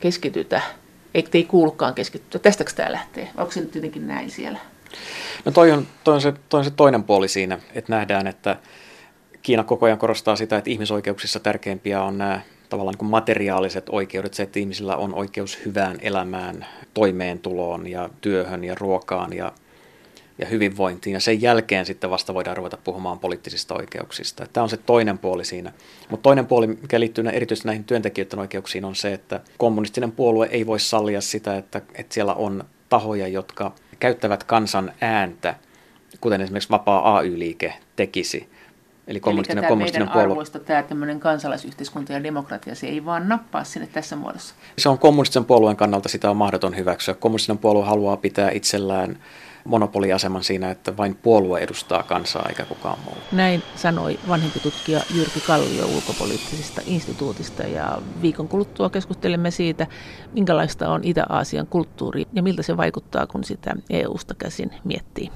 [0.00, 0.60] keskitytä,
[1.14, 2.40] eikä ei kuulukaan keskittyä.
[2.40, 3.28] Tästäkö tämä lähtee?
[3.36, 4.58] Onko se nyt jotenkin näin siellä?
[5.44, 8.56] No toi on, toi on, se, toi on se toinen puoli siinä, että nähdään, että
[9.42, 12.40] Kiina koko ajan korostaa sitä, että ihmisoikeuksissa tärkeimpiä on nämä
[12.74, 18.74] tavallaan niin materiaaliset oikeudet, se, että ihmisillä on oikeus hyvään elämään, toimeentuloon ja työhön ja
[18.74, 19.52] ruokaan ja,
[20.38, 21.14] ja hyvinvointiin.
[21.14, 24.46] Ja sen jälkeen sitten vasta voidaan ruveta puhumaan poliittisista oikeuksista.
[24.52, 25.72] Tämä on se toinen puoli siinä.
[26.10, 30.66] Mutta toinen puoli, mikä liittyy erityisesti näihin työntekijöiden oikeuksiin, on se, että kommunistinen puolue ei
[30.66, 35.54] voi sallia sitä, että, että siellä on tahoja, jotka käyttävät kansan ääntä,
[36.20, 38.53] kuten esimerkiksi vapaa AY-liike tekisi
[39.08, 40.30] Eli kommunistinen, Eli kommunistinen puolue.
[40.30, 44.54] arvoista tämä tämmöinen kansalaisyhteiskunta ja demokratia, se ei vaan nappaa sinne tässä muodossa.
[44.78, 47.14] Se on kommunistisen puolueen kannalta sitä on mahdoton hyväksyä.
[47.14, 49.18] Kommunistinen puolue haluaa pitää itsellään
[49.64, 53.14] monopoliaseman siinä, että vain puolue edustaa kansaa eikä kukaan muu.
[53.32, 59.86] Näin sanoi vanhempi tutkija Jyrki Kallio ulkopoliittisesta instituutista ja viikon kuluttua keskustelemme siitä,
[60.32, 65.30] minkälaista on Itä-Aasian kulttuuri ja miltä se vaikuttaa, kun sitä EU-sta käsin miettii.